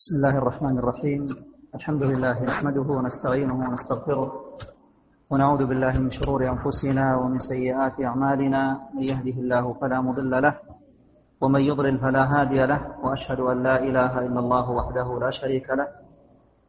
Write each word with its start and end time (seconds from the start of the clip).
بسم 0.00 0.16
الله 0.16 0.38
الرحمن 0.38 0.78
الرحيم. 0.78 1.22
الحمد 1.74 2.02
لله 2.02 2.36
نحمده 2.44 2.88
ونستعينه 2.98 3.56
ونستغفره 3.68 4.30
ونعوذ 5.30 5.62
بالله 5.66 5.94
من 5.98 6.10
شرور 6.10 6.40
أنفسنا 6.48 7.16
ومن 7.20 7.38
سيئات 7.38 8.00
أعمالنا. 8.00 8.80
من 8.96 9.02
يهده 9.02 9.36
الله 9.44 9.64
فلا 9.80 10.00
مضل 10.00 10.42
له 10.42 10.54
ومن 11.40 11.60
يضلل 11.60 11.98
فلا 11.98 12.24
هادي 12.32 12.66
له 12.66 12.80
وأشهد 13.04 13.40
أن 13.40 13.62
لا 13.62 13.76
إله 13.88 14.12
إلا 14.26 14.40
الله 14.40 14.70
وحده 14.70 15.18
لا 15.20 15.30
شريك 15.30 15.70
له 15.70 15.88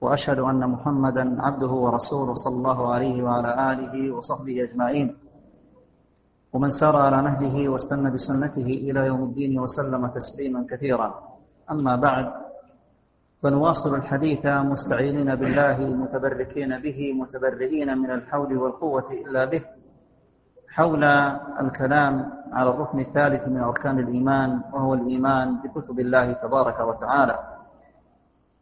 وأشهد 0.02 0.40
أن 0.40 0.70
محمدا 0.70 1.42
عبده 1.42 1.72
ورسوله 1.72 2.34
صلى 2.34 2.56
الله 2.56 2.94
عليه 2.94 3.24
وعلى 3.24 3.52
آله 3.72 3.96
وصحبه 4.12 4.56
أجمعين. 4.64 5.08
ومن 6.54 6.70
سار 6.80 6.96
على 6.96 7.22
نهجه 7.22 7.56
واستنى 7.70 8.12
بسنته 8.12 8.68
إلى 8.88 9.00
يوم 9.08 9.24
الدين 9.24 9.60
وسلم 9.60 10.08
تسليما 10.08 10.68
كثيرا. 10.72 11.10
أما 11.72 11.96
بعد 11.96 12.41
فنواصل 13.44 13.96
الحديث 13.96 14.46
مستعينين 14.46 15.36
بالله 15.36 15.78
متبركين 15.80 16.80
به 16.80 17.14
متبرئين 17.14 17.98
من 17.98 18.12
الحول 18.12 18.58
والقوة 18.58 19.12
إلا 19.12 19.46
به. 19.46 19.62
حول 20.70 21.04
الكلام 21.60 22.32
على 22.54 22.70
الركن 22.70 23.00
الثالث 23.00 23.48
من 23.48 23.58
أركان 23.58 24.00
الإيمان 24.00 24.62
وهو 24.74 24.94
الإيمان 24.94 25.58
بكتب 25.62 26.00
الله 26.00 26.34
تبارك 26.34 26.80
وتعالى. 26.80 27.40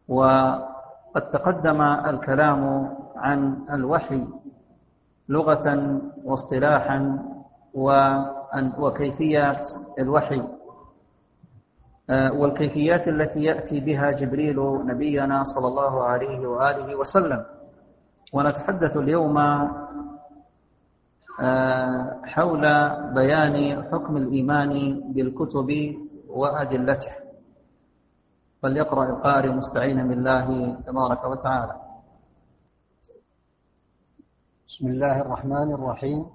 وقد 0.07 1.29
تقدم 1.33 1.81
الكلام 1.81 2.89
عن 3.15 3.57
الوحي 3.73 4.27
لغة 5.29 5.67
واصطلاحا 6.25 7.19
وكيفية 8.79 9.61
الوحي. 9.99 10.43
والكيفيات 12.09 13.07
التي 13.07 13.43
يأتي 13.43 13.79
بها 13.79 14.11
جبريل 14.11 14.57
نبينا 14.85 15.43
صلى 15.43 15.67
الله 15.67 16.03
عليه 16.03 16.47
وآله 16.47 16.95
وسلم. 16.95 17.45
ونتحدث 18.33 18.97
اليوم 18.97 19.37
حول 22.23 22.63
بيان 23.13 23.83
حكم 23.91 24.17
الإيمان 24.17 24.73
بالكتب 25.13 25.69
وأدلته. 26.27 27.13
فليقرأ 28.61 29.09
القارئ 29.09 29.49
مستعينا 29.49 30.03
بالله 30.03 30.73
تبارك 30.85 31.23
وتعالى. 31.23 31.75
بسم 34.67 34.87
الله 34.87 35.21
الرحمن 35.21 35.73
الرحيم. 35.73 36.25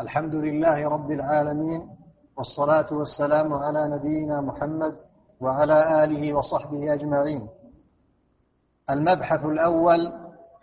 الحمد 0.00 0.34
لله 0.34 0.88
رب 0.88 1.10
العالمين 1.10 2.01
والصلاة 2.36 2.86
والسلام 2.92 3.52
على 3.54 3.88
نبينا 3.88 4.40
محمد 4.40 4.94
وعلى 5.40 6.04
آله 6.04 6.32
وصحبه 6.34 6.94
أجمعين. 6.94 7.48
المبحث 8.90 9.44
الأول 9.44 10.12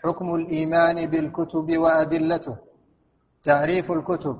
حكم 0.03 0.35
الإيمان 0.35 1.05
بالكتب 1.09 1.77
وأدلته. 1.77 2.55
تعريف 3.43 3.91
الكتب. 3.91 4.37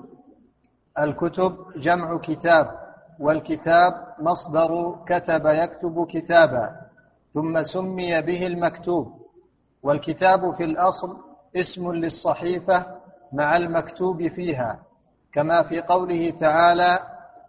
الكتب 1.00 1.58
جمع 1.76 2.18
كتاب 2.18 2.72
والكتاب 3.20 3.94
مصدر 4.20 4.96
كتب 5.08 5.46
يكتب 5.46 6.08
كتابا 6.10 6.76
ثم 7.34 7.64
سمي 7.64 8.22
به 8.22 8.48
المكتوب. 8.48 9.20
والكتاب 9.84 10.56
في 10.56 10.64
الأصل 10.64 11.18
اسم 11.56 11.92
للصحيفة 11.92 12.86
مع 13.34 13.58
المكتوب 13.58 14.28
فيها 14.28 14.80
كما 15.34 15.64
في 15.64 15.82
قوله 15.82 16.34
تعالى 16.40 17.00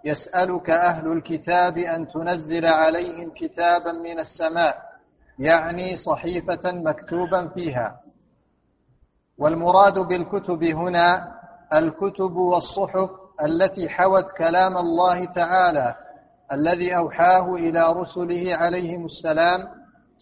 يسألك 0.04 0.70
أهل 0.70 1.12
الكتاب 1.12 1.78
أن 1.78 2.08
تنزل 2.08 2.66
عليهم 2.66 3.30
كتابا 3.36 3.92
من 3.92 4.18
السماء 4.18 4.78
يعني 5.38 5.96
صحيفة 5.96 6.60
مكتوبا 6.64 7.48
فيها. 7.48 8.00
والمراد 9.38 9.98
بالكتب 9.98 10.62
هنا 10.64 11.32
الكتب 11.75 12.36
والصحف 12.36 13.10
التي 13.44 13.88
حوت 13.88 14.30
كلام 14.38 14.76
الله 14.76 15.25
تعالى 15.25 15.94
الذي 16.52 16.96
أوحاه 16.96 17.54
إلى 17.54 17.92
رسله 17.92 18.56
عليهم 18.56 19.04
السلام 19.04 19.69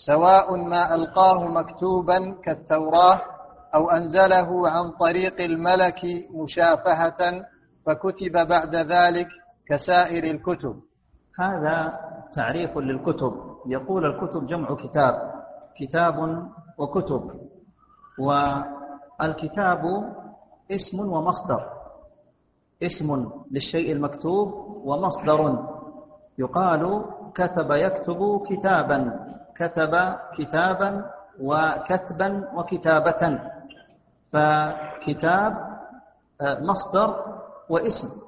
سواء 0.06 0.56
ما 0.56 0.94
ألقاه 0.94 1.44
مكتوبا 1.44 2.34
كالتوراة 2.44 3.20
أو 3.74 3.91
أنزله 3.91 4.69
عن 4.70 4.91
طريق 4.91 5.41
الملك 5.41 6.00
مشافهة 6.34 7.44
فكتب 7.86 8.32
بعد 8.48 8.76
ذلك 8.76 9.28
كسائر 9.68 10.24
الكتب. 10.24 10.76
هذا 11.38 11.98
تعريف 12.34 12.78
للكتب. 12.78 13.32
يقول 13.66 14.06
الكتب 14.06 14.46
جمع 14.46 14.74
كتاب. 14.74 15.14
كتاب 15.76 16.16
وكتب. 16.78 17.30
والكتاب 18.18 19.82
اسم 20.70 21.00
ومصدر. 21.00 21.62
اسم 22.82 23.30
للشيء 23.50 23.92
المكتوب 23.92 24.48
ومصدر. 24.84 25.64
يقال 26.38 27.04
كتب 27.34 27.70
يكتب 27.70 28.42
كتابا. 28.48 28.98
كتب 29.56 30.14
كتابا 30.38 31.10
وكتبا 31.40 32.48
وكتابة. 32.54 33.40
فكتاب 34.32 35.52
مصدر 36.42 37.08
واسم. 37.68 38.28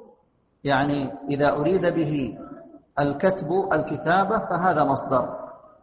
يعني 0.65 1.10
إذا 1.31 1.50
أريد 1.50 1.87
به 1.87 2.38
الكتب 2.98 3.69
الكتابة 3.72 4.38
فهذا 4.38 4.84
مصدر 4.84 5.28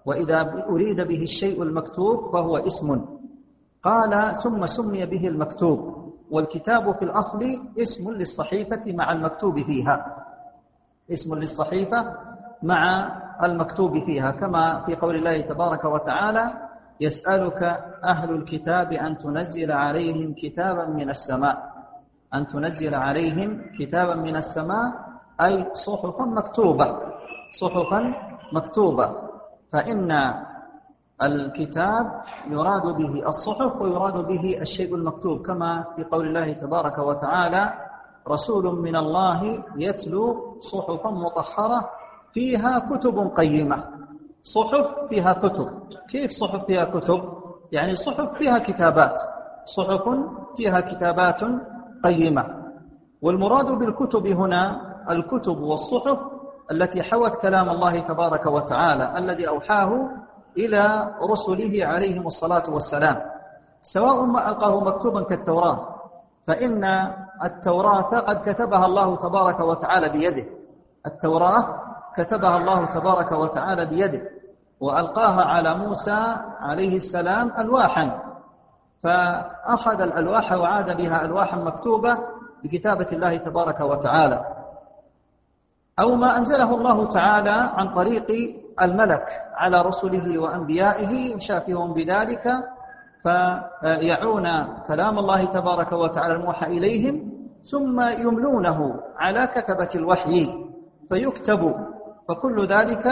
وإذا 0.05 0.63
أريد 0.69 1.01
به 1.01 1.23
الشيء 1.23 1.63
المكتوب 1.63 2.31
فهو 2.33 2.57
اسم. 2.57 3.05
قال 3.83 4.35
ثم 4.43 4.65
سمي 4.65 5.05
به 5.05 5.27
المكتوب 5.27 6.07
والكتاب 6.31 6.91
في 6.95 7.05
الأصل 7.05 7.59
اسم 7.79 8.11
للصحيفة 8.11 8.83
مع 8.87 9.11
المكتوب 9.11 9.61
فيها. 9.61 10.15
اسم 11.13 11.35
للصحيفة 11.35 12.13
مع 12.63 13.11
المكتوب 13.43 14.03
فيها 14.05 14.31
كما 14.31 14.81
في 14.85 14.95
قول 14.95 15.15
الله 15.15 15.41
تبارك 15.41 15.85
وتعالى 15.85 16.51
يسألك 17.01 17.63
أهل 18.03 18.31
الكتاب 18.31 18.93
أن 18.93 19.17
تنزل 19.17 19.71
عليهم 19.71 20.33
كتابا 20.33 20.85
من 20.85 21.09
السماء. 21.09 21.76
أن 22.33 22.47
تنزل 22.47 22.95
عليهم 22.95 23.61
كتابا 23.79 24.15
من 24.15 24.35
السماء 24.35 24.93
أي 25.41 25.65
صحفا 25.85 26.23
مكتوبة. 26.25 26.97
صحفا 27.61 28.13
مكتوبة. 28.53 29.09
فإن 29.71 30.33
الكتاب 31.21 32.05
يراد 32.49 32.81
به 32.81 33.27
الصحف 33.27 33.81
ويراد 33.81 34.27
به 34.27 34.61
الشيء 34.61 34.95
المكتوب 34.95 35.45
كما 35.45 35.85
في 35.95 36.03
قول 36.03 36.27
الله 36.27 36.53
تبارك 36.53 36.97
وتعالى 36.97 37.73
رسول 38.27 38.81
من 38.81 38.95
الله 38.95 39.63
يتلو 39.77 40.57
صحفا 40.71 41.09
مطهرة 41.09 41.89
فيها 42.33 42.79
كتب 42.79 43.31
قيمة. 43.37 43.83
صحف 44.43 45.09
فيها 45.09 45.33
كتب. 45.33 45.69
كيف 46.09 46.31
صحف 46.31 46.65
فيها 46.65 46.85
كتب؟ 46.85 47.21
يعني 47.71 47.95
صحف 47.95 48.37
فيها 48.37 48.57
كتابات. 48.59 49.15
صحف 49.77 50.03
فيها 50.57 50.79
كتابات 50.79 51.41
قيمة. 52.03 52.45
والمراد 53.21 53.65
بالكتب 53.65 54.27
هنا 54.27 54.81
الكتب 55.09 55.57
والصحف 55.57 56.19
التي 56.71 57.03
حوت 57.03 57.35
كلام 57.41 57.69
الله 57.69 57.99
تبارك 57.99 58.45
وتعالى 58.45 59.17
الذي 59.17 59.47
أوحاه 59.47 60.09
إلى 60.57 61.13
رسله 61.31 61.85
عليهم 61.85 62.27
الصلاة 62.27 62.69
والسلام. 62.69 63.17
سواء 63.93 64.25
ما 64.25 64.49
ألقاه 64.49 64.79
مكتوبا 64.79 65.23
كالتوراة 65.23 65.87
فإن 66.47 66.83
التوراة 67.43 68.19
قد 68.19 68.49
كتبها 68.49 68.85
الله 68.85 69.15
تبارك 69.15 69.59
وتعالى 69.59 70.09
بيده. 70.09 70.45
التوراة 71.05 71.79
كتبها 72.15 72.57
الله 72.57 72.85
تبارك 72.85 73.31
وتعالى 73.31 73.85
بيده 73.85 74.21
وألقاها 74.81 75.43
على 75.43 75.77
موسى 75.77 76.35
عليه 76.59 76.97
السلام 76.97 77.51
ألواحا. 77.59 78.26
فأخذ 79.03 80.01
الألواح 80.01 80.51
وعاد 80.51 80.97
بها 80.97 81.25
ألواحا 81.25 81.57
مكتوبة 81.57 82.17
بكتابة 82.63 83.07
الله 83.11 83.37
تبارك 83.37 83.79
وتعالى. 83.79 84.45
أو 85.99 86.15
ما 86.15 86.37
أنزله 86.37 86.75
الله 86.75 87.09
تعالى 87.09 87.71
عن 87.75 87.93
طريق 87.93 88.27
الملك 88.81 89.25
على 89.55 89.81
رسله 89.81 90.37
وأنبيائه 90.37 91.35
يشافههم 91.35 91.93
بذلك 91.93 92.43
فيعون 93.81 94.47
كلام 94.87 95.19
الله 95.19 95.45
تبارك 95.45 95.91
وتعالى 95.91 96.33
الموحى 96.33 96.65
إليهم 96.65 97.31
ثم 97.71 98.01
يملونه 98.01 98.99
على 99.17 99.47
كتبة 99.47 99.89
الوحي 99.95 100.67
فيكتب 101.09 101.75
فكل 102.27 102.67
ذلك 102.67 103.07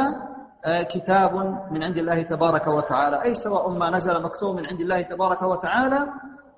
كتاب 0.66 1.34
من 1.72 1.84
عند 1.84 1.98
الله 1.98 2.22
تبارك 2.22 2.68
وتعالى. 2.68 3.24
أي 3.24 3.34
سواء 3.44 3.70
ما 3.70 3.90
نزل 3.90 4.22
مكتوب 4.24 4.56
من 4.56 4.66
عند 4.66 4.80
الله 4.82 5.02
تبارك 5.02 5.42
وتعالى 5.42 6.08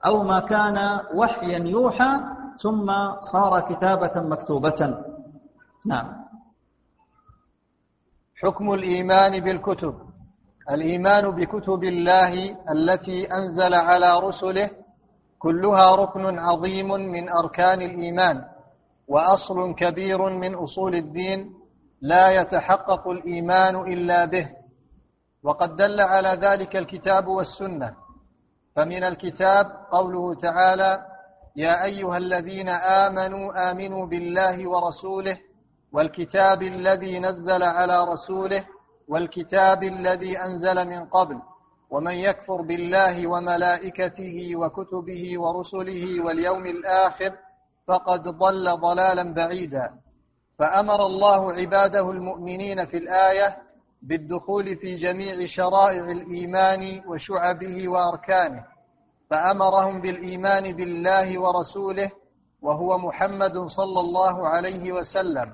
أو 0.05 0.23
ما 0.23 0.39
كان 0.39 0.77
وحيا 1.15 1.59
يوحى 1.59 2.11
ثم 2.63 2.87
صار 3.31 3.59
كتابة 3.59 4.21
مكتوبة. 4.21 4.97
نعم. 5.85 6.07
حكم 8.43 8.73
الإيمان 8.73 9.43
بالكتب. 9.43 9.93
الإيمان 10.71 11.31
بكتب 11.31 11.83
الله 11.83 12.33
التي 12.71 13.25
أنزل 13.33 13.73
على 13.73 14.19
رسله 14.19 14.69
كلها 15.39 15.95
ركن 15.95 16.39
عظيم 16.39 16.87
من 16.87 17.29
أركان 17.29 17.81
الإيمان 17.81 18.43
وأصل 19.07 19.75
كبير 19.75 20.29
من 20.29 20.55
أصول 20.55 20.95
الدين 20.95 21.53
لا 22.01 22.41
يتحقق 22.41 23.07
الإيمان 23.07 23.75
إلا 23.75 24.25
به 24.25 24.49
وقد 25.43 25.75
دل 25.75 26.01
على 26.01 26.29
ذلك 26.29 26.75
الكتاب 26.75 27.27
والسنة. 27.27 27.95
فمن 28.75 29.03
الكتاب 29.03 29.65
قوله 29.91 30.35
تعالى 30.35 31.05
يا 31.55 31.83
أيها 31.83 32.17
الذين 32.17 32.69
آمنوا 32.69 33.71
آمنوا 33.71 34.05
بالله 34.05 34.69
ورسوله 34.69 35.37
والكتاب 35.93 36.61
الذي 36.61 37.19
نزل 37.19 37.63
على 37.63 38.05
رسوله 38.05 38.65
والكتاب 39.07 39.83
الذي 39.83 40.39
أنزل 40.39 40.87
من 40.87 41.05
قبل. 41.05 41.41
ومن 41.89 42.13
يكفر 42.13 42.61
بالله 42.61 43.27
وملائكته 43.27 44.55
وكتبه 44.55 45.39
ورسله 45.39 46.25
واليوم 46.25 46.65
الآخر 46.65 47.33
فقد 47.87 48.21
ضل 48.23 48.77
ضلالا 48.77 49.33
بعيدا. 49.33 49.91
فأمر 50.59 51.05
الله 51.05 51.53
عباده 51.53 52.11
المؤمنين 52.11 52.85
في 52.85 52.97
الآية 52.97 53.57
بالدخول 54.01 54.75
في 54.75 54.95
جميع 54.95 55.45
شرائع 55.45 56.03
الإيمان 56.11 57.01
وشعبه 57.07 57.89
وأركانه. 57.89 58.65
فأمرهم 59.29 60.01
بالإيمان 60.01 60.75
بالله 60.75 61.41
ورسوله 61.41 62.11
وهو 62.61 62.97
محمد 62.97 63.57
صلى 63.67 63.99
الله 63.99 64.47
عليه 64.47 64.91
وسلم. 64.91 65.53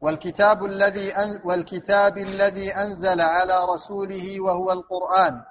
والكتاب 0.00 0.64
الذي 0.64 1.12
والكتاب 1.44 2.18
الذي 2.18 2.74
أنزل 2.74 3.20
على 3.20 3.64
رسوله 3.74 4.40
وهو 4.40 4.72
القرآن. 4.72 5.42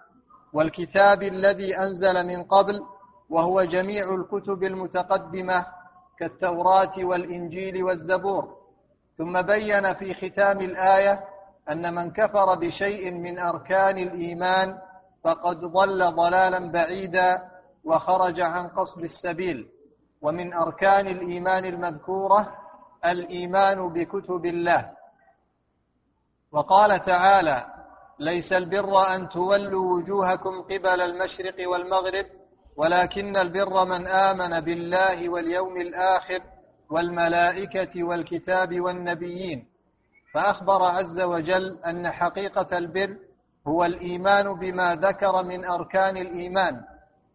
والكتاب 0.53 1.23
الذي 1.23 1.77
أنزل 1.77 2.25
من 2.27 2.43
قبل 2.43 2.81
وهو 3.29 3.63
جميع 3.63 4.15
الكتب 4.15 4.63
المتقدمة 4.63 5.65
كالتوراة 6.19 6.93
والإنجيل 6.97 7.83
والزبور. 7.83 8.56
ثم 9.17 9.41
بين 9.41 9.93
في 9.93 10.13
ختام 10.13 10.61
الآية 10.61 11.23
أن 11.69 11.93
من 11.95 12.11
كفر 12.11 12.55
بشيء 12.55 13.13
من 13.13 13.39
أركان 13.39 13.97
الإيمان 13.97 14.77
فقد 15.23 15.59
ضل 15.59 16.11
ضلالا 16.15 16.71
بعيدا 16.71 17.41
وخرج 17.85 18.41
عن 18.41 18.67
قصد 18.67 19.03
السبيل. 19.03 19.67
ومن 20.21 20.53
أركان 20.53 21.07
الإيمان 21.07 21.65
المذكورة 21.65 22.53
الإيمان 23.05 23.93
بكتب 23.93 24.45
الله. 24.45 24.89
وقال 26.51 26.99
تعالى 27.01 27.65
ليس 28.19 28.53
البر 28.53 29.15
أن 29.15 29.29
تولوا 29.29 29.93
وجوهكم 29.97 30.61
قبل 30.61 31.01
المشرق 31.01 31.69
والمغرب 31.69 32.25
ولكن 32.77 33.37
البر 33.37 33.85
من 33.85 34.07
آمن 34.07 34.59
بالله 34.59 35.29
واليوم 35.29 35.77
الآخر 35.77 36.41
والملائكة 36.89 38.03
والكتاب 38.03 38.79
والنبيين 38.81 39.65
فأخبر 40.33 40.83
عز 40.83 41.19
وجل 41.21 41.77
أن 41.85 42.11
حقيقة 42.11 42.77
البر 42.77 43.17
هو 43.67 43.85
الإيمان 43.85 44.53
بما 44.53 44.95
ذكر 44.95 45.43
من 45.43 45.65
أركان 45.65 46.17
الإيمان 46.17 46.81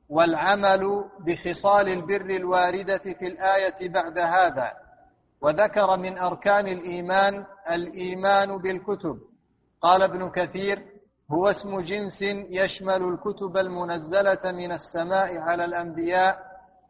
والعمل 0.09 1.05
بخصال 1.27 1.89
البر 1.89 2.31
الواردة 2.37 2.99
في 2.99 3.27
الآية 3.27 3.89
بعد 3.89 4.19
هذا 4.19 4.73
وذكر 5.41 5.97
من 5.97 6.19
أركان 6.19 6.67
الإيمان 6.67 7.45
الإيمان 7.71 8.57
بالكتب. 8.59 9.19
قال 9.83 10.03
ابن 10.03 10.31
كثير 10.31 10.83
هو 11.33 11.49
اسم 11.51 11.81
جنس 11.81 12.23
يشمل 12.51 13.03
الكتب 13.03 13.57
المنزلة 13.57 14.53
من 14.53 14.73
السماء 14.73 15.39
على 15.39 15.65
الأنبياء 15.65 16.39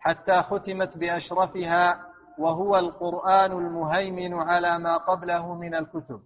حتى 0.01 0.43
ختمت 0.43 0.99
بأشرفها 0.99 2.12
وهو 2.39 2.79
القرآن 2.79 3.53
المهيمن 3.53 4.35
على 4.35 4.79
ما 4.79 4.97
قبله 4.97 5.55
من 5.55 5.75
الكتب. 5.75 6.21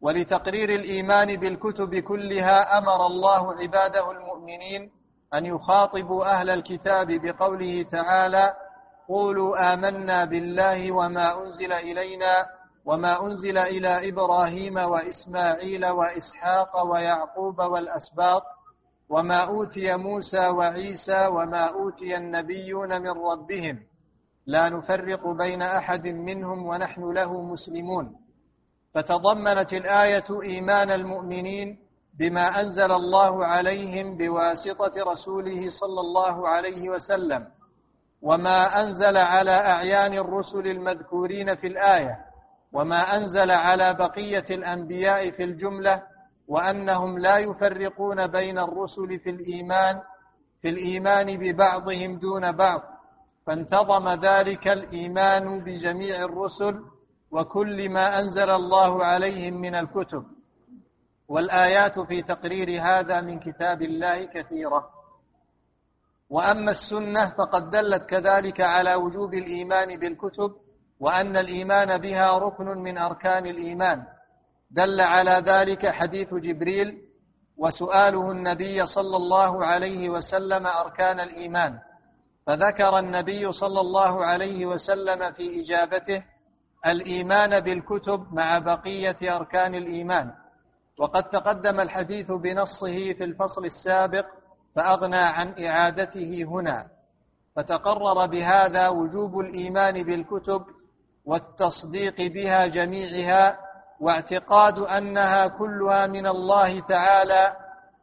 ولتقرير 0.00 0.68
الإيمان 0.74 1.36
بالكتب 1.36 1.94
كلها 1.94 2.78
أمر 2.78 3.06
الله 3.06 3.54
عباده 3.54 4.10
المؤمنين 4.10 4.90
أن 5.34 5.46
يخاطبوا 5.46 6.24
أهل 6.24 6.50
الكتاب 6.50 7.06
بقوله 7.12 7.82
تعالى 7.82 8.54
قولوا 9.08 9.74
آمنا 9.74 10.24
بالله 10.24 10.92
وما 10.92 11.42
أنزل 11.42 11.72
إلينا 11.72 12.46
وما 12.84 13.26
أنزل 13.26 13.58
إلى 13.58 14.08
إبراهيم 14.08 14.76
وإسماعيل 14.76 15.86
وإسحاق 15.86 16.82
ويعقوب 16.86 17.58
والأسباط 17.58 18.42
وما 19.08 19.44
أوتي 19.44 19.96
موسى 19.96 20.48
وعيسى 20.48 21.26
وما 21.26 21.64
أوتي 21.66 22.16
النبيون 22.16 23.02
من 23.02 23.10
ربهم 23.10 23.78
لا 24.46 24.68
نفرق 24.68 25.28
بين 25.28 25.62
أحد 25.62 26.06
منهم 26.06 26.66
ونحن 26.66 27.12
له 27.12 27.42
مسلمون. 27.42 28.16
فتضمنت 28.94 29.72
الآية 29.72 30.42
إيمان 30.42 30.90
المؤمنين 30.90 31.78
بما 32.18 32.60
أنزل 32.60 32.92
الله 32.92 33.46
عليهم 33.46 34.16
بواسطة 34.16 34.92
رسوله 35.12 35.68
صلى 35.80 36.00
الله 36.00 36.48
عليه 36.48 36.90
وسلم 36.90 37.46
وما 38.22 38.82
أنزل 38.82 39.16
على 39.16 39.50
أعيان 39.50 40.12
الرسل 40.12 40.66
المذكورين 40.66 41.54
في 41.54 41.66
الآية 41.66 42.18
وما 42.72 43.16
أنزل 43.16 43.50
على 43.50 43.94
بقية 43.94 44.44
الأنبياء 44.50 45.30
في 45.30 45.44
الجملة 45.44 46.02
وأنهم 46.48 47.18
لا 47.18 47.38
يفرقون 47.38 48.26
بين 48.26 48.58
الرسل 48.58 49.18
في 49.18 49.30
الإيمان 49.30 50.00
في 50.62 50.68
الإيمان 50.68 51.38
ببعضهم 51.38 52.18
دون 52.18 52.52
بعض. 52.52 52.82
فانتظم 53.46 54.08
ذلك 54.08 54.68
الإيمان 54.68 55.60
بجميع 55.64 56.24
الرسل 56.24 56.80
وكل 57.30 57.88
ما 57.90 58.20
أنزل 58.20 58.50
الله 58.50 59.04
عليهم 59.04 59.54
من 59.54 59.74
الكتب. 59.74 60.24
والآيات 61.28 61.98
في 62.00 62.22
تقرير 62.22 62.82
هذا 62.82 63.20
من 63.20 63.38
كتاب 63.38 63.82
الله 63.82 64.24
كثيرة. 64.24 64.90
وأما 66.30 66.70
السنة 66.72 67.30
فقد 67.38 67.70
دلت 67.70 68.04
كذلك 68.06 68.60
على 68.60 68.94
وجوب 68.94 69.34
الإيمان 69.34 69.98
بالكتب 70.00 70.50
وأن 71.00 71.36
الإيمان 71.36 71.98
بها 71.98 72.38
ركن 72.38 72.66
من 72.66 72.98
أركان 72.98 73.46
الإيمان. 73.46 74.04
دل 74.70 75.00
على 75.00 75.42
ذلك 75.46 75.86
حديث 75.86 76.34
جبريل 76.34 76.98
وسؤاله 77.56 78.30
النبي 78.30 78.86
صلى 78.86 79.16
الله 79.16 79.64
عليه 79.64 80.08
وسلم 80.10 80.66
أركان 80.66 81.20
الإيمان. 81.20 81.78
فذكر 82.46 82.98
النبي 82.98 83.52
صلى 83.52 83.80
الله 83.80 84.24
عليه 84.24 84.66
وسلم 84.66 85.32
في 85.32 85.62
إجابته 85.62 86.24
الإيمان 86.86 87.60
بالكتب 87.60 88.26
مع 88.32 88.58
بقية 88.58 89.36
أركان 89.36 89.74
الإيمان. 89.74 90.32
وقد 90.98 91.24
تقدم 91.24 91.80
الحديث 91.80 92.26
بنصه 92.32 93.12
في 93.12 93.24
الفصل 93.24 93.64
السابق 93.64 94.26
فأغنى 94.76 95.16
عن 95.16 95.64
إعادته 95.66 96.44
هنا. 96.44 96.86
فتقرر 97.56 98.26
بهذا 98.26 98.88
وجوب 98.88 99.40
الإيمان 99.40 100.02
بالكتب 100.02 100.62
والتصديق 101.24 102.16
بها 102.32 102.66
جميعها 102.66 103.58
واعتقاد 104.00 104.78
أنها 104.78 105.46
كلها 105.46 106.06
من 106.06 106.26
الله 106.26 106.80
تعالى 106.80 107.56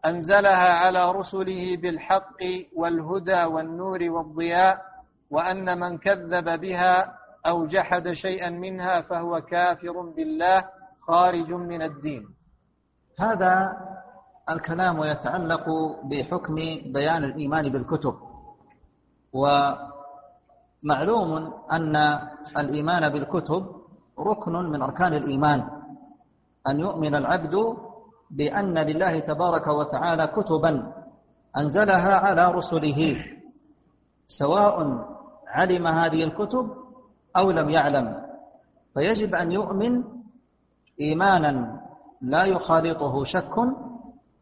أنزلها 0.05 0.73
على 0.73 1.11
رسله 1.11 1.77
بالحق 1.77 2.41
والهدى 2.75 3.43
والنور 3.43 3.99
والضياء 4.09 4.81
وأن 5.31 5.79
من 5.79 5.97
كذب 5.97 6.59
بها 6.61 7.15
أو 7.45 7.65
جحد 7.65 8.11
شيئا 8.11 8.49
منها 8.49 9.01
فهو 9.01 9.41
كافر 9.41 10.01
بالله 10.15 10.65
خارج 11.07 11.51
من 11.53 11.81
الدين. 11.81 12.23
هذا 13.19 13.77
الكلام 14.49 15.03
يتعلق 15.03 15.65
بحكم 16.03 16.55
بيان 16.93 17.23
الإيمان 17.23 17.69
بالكتب. 17.69 18.15
ومعلوم 20.83 21.53
أن 21.71 21.95
الإيمان 22.57 23.09
بالكتب 23.09 23.65
ركن 24.19 24.53
من 24.53 24.81
أركان 24.81 25.13
الإيمان. 25.13 25.69
أن 26.67 26.79
يؤمن 26.79 27.15
العبد 27.15 27.55
بأن 28.37 28.77
لله 28.77 29.19
تبارك 29.19 29.67
وتعالى 29.67 30.27
كتبا 30.27 30.93
أنزلها 31.57 32.15
على 32.15 32.51
رسله 32.51 33.15
سواء 34.27 35.05
علم 35.47 35.87
هذه 35.87 36.23
الكتب 36.23 36.69
أو 37.37 37.51
لم 37.51 37.69
يعلم. 37.69 38.15
فيجب 38.93 39.35
أن 39.35 39.51
يؤمن 39.51 40.03
إيمانا 41.01 41.81
لا 42.21 42.43
يخالطه 42.45 43.23
شك 43.23 43.55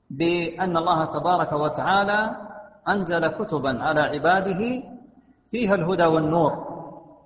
بأن 0.10 0.77
الله 0.77 1.05
تبارك 1.05 1.51
وتعالى 1.53 2.36
أنزل 2.88 3.27
كتبا 3.27 3.83
على 3.83 4.01
عباده 4.01 4.83
فيها 5.51 5.75
الهدى 5.75 6.05
والنور 6.05 6.51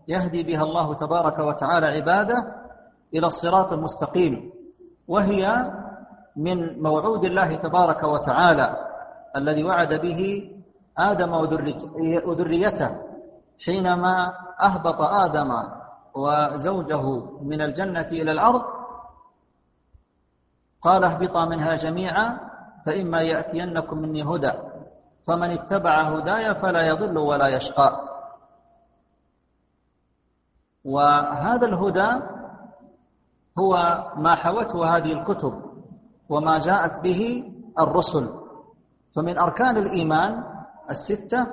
يهدي 0.07 0.43
بها 0.43 0.63
الله 0.63 0.93
تبارك 0.93 1.39
وتعالى 1.39 1.85
عباده 1.85 2.35
إلى 3.13 3.27
الصراط 3.27 3.73
المستقيم 3.73 4.51
وهي 5.07 5.71
من 6.35 6.81
موعود 6.81 7.25
الله 7.25 7.55
تبارك 7.55 8.03
وتعالى 8.03 8.77
الذي 9.35 9.63
وعد 9.63 9.93
به 9.93 10.51
آدم 10.97 11.33
وذريته 12.25 12.89
حينما 13.65 14.33
أهبط 14.61 15.01
آدم 15.01 15.51
وزوجه 16.15 17.03
من 17.41 17.61
الجنة 17.61 18.07
إلى 18.11 18.31
الأرض 18.31 18.61
قال 20.81 21.03
اهبطا 21.03 21.45
منها 21.45 21.75
جميعا 21.75 22.39
فإما 22.85 23.21
يأتينكم 23.21 23.97
مني 23.97 24.23
هدى 24.23 24.51
فمن 25.27 25.51
اتبع 25.51 26.01
هداي 26.01 26.55
فلا 26.55 26.81
يضل 26.81 27.17
ولا 27.17 27.47
يشقى. 27.47 28.01
وهذا 30.85 31.65
الهدى 31.65 32.11
هو 33.59 34.03
ما 34.17 34.35
حوته 34.35 34.97
هذه 34.97 35.11
الكتب 35.13 35.64
وما 36.29 36.59
جاءت 36.59 36.99
به 37.03 37.43
الرسل. 37.79 38.29
فمن 39.15 39.37
أركان 39.37 39.77
الإيمان 39.77 40.43
الستة 40.89 41.47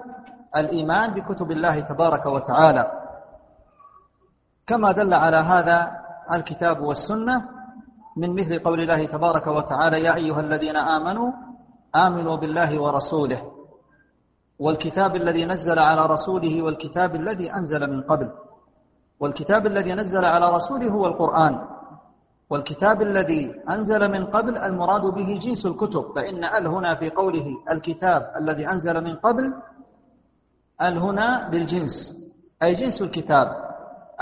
الإيمان 0.57 1.14
بكتب 1.14 1.50
الله 1.50 1.81
تبارك 1.81 2.26
وتعالى. 2.26 2.85
كما 4.67 4.93
دل 4.93 5.14
على 5.14 5.37
هذا 5.37 5.91
الكتاب 6.33 6.81
والسنة 6.81 7.49
من 8.17 8.35
مثل 8.35 8.59
قول 8.59 8.81
الله 8.81 9.07
تبارك 9.07 9.47
وتعالى 9.47 10.05
يا 10.05 10.14
أيها 10.14 10.41
الذين 10.41 10.76
آمنوا 10.76 11.33
آمنوا 11.97 12.37
بالله 12.37 12.81
ورسوله 12.81 13.43
والكتاب 14.59 15.17
الذي 15.17 15.45
نزل 15.45 15.79
على 15.79 16.07
رسوله 16.07 16.62
والكتاب 16.62 17.14
الذي 17.14 17.55
أنزل 17.55 17.91
من 17.91 18.02
قبل. 18.02 18.31
والكتاب 19.21 19.67
الذي 19.67 19.95
نزل 19.95 20.25
على 20.25 20.47
رسوله 20.55 20.88
هو 20.88 21.07
القرآن. 21.07 21.55
والكتاب 22.52 23.02
الذي 23.02 23.42
أنزل 23.71 24.12
من 24.12 24.26
قبل 24.26 24.54
المراد 24.59 25.02
به 25.02 25.28
جنس 25.44 25.66
الكتب 25.66 26.04
فإن 26.14 26.44
ال 26.44 26.66
هنا 26.66 26.94
في 27.00 27.11
قوله 27.11 27.47
الكتاب 27.73 28.23
الذي 28.40 28.64
أنزل 28.68 28.97
من 29.04 29.14
قبل 29.16 29.44
ال 30.82 30.99
هنا 30.99 31.49
بالجنس 31.49 31.94
أي 32.62 32.75
جنس 32.75 33.02
الكتاب 33.02 33.49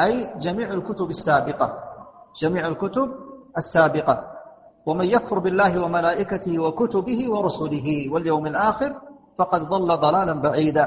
أي 0.00 0.14
جميع 0.40 0.72
الكتب 0.72 1.10
السابقة 1.10 1.68
جميع 2.42 2.68
الكتب 2.68 3.08
السابقة. 3.58 4.16
ومن 4.86 5.04
يكفر 5.04 5.38
بالله 5.38 5.84
وملائكته 5.84 6.58
وكتبه 6.58 7.20
ورسله 7.32 7.88
واليوم 8.12 8.46
الآخر 8.46 8.90
فقد 9.38 9.60
ضل 9.68 9.88
ضلالا 9.96 10.34
بعيدا. 10.46 10.86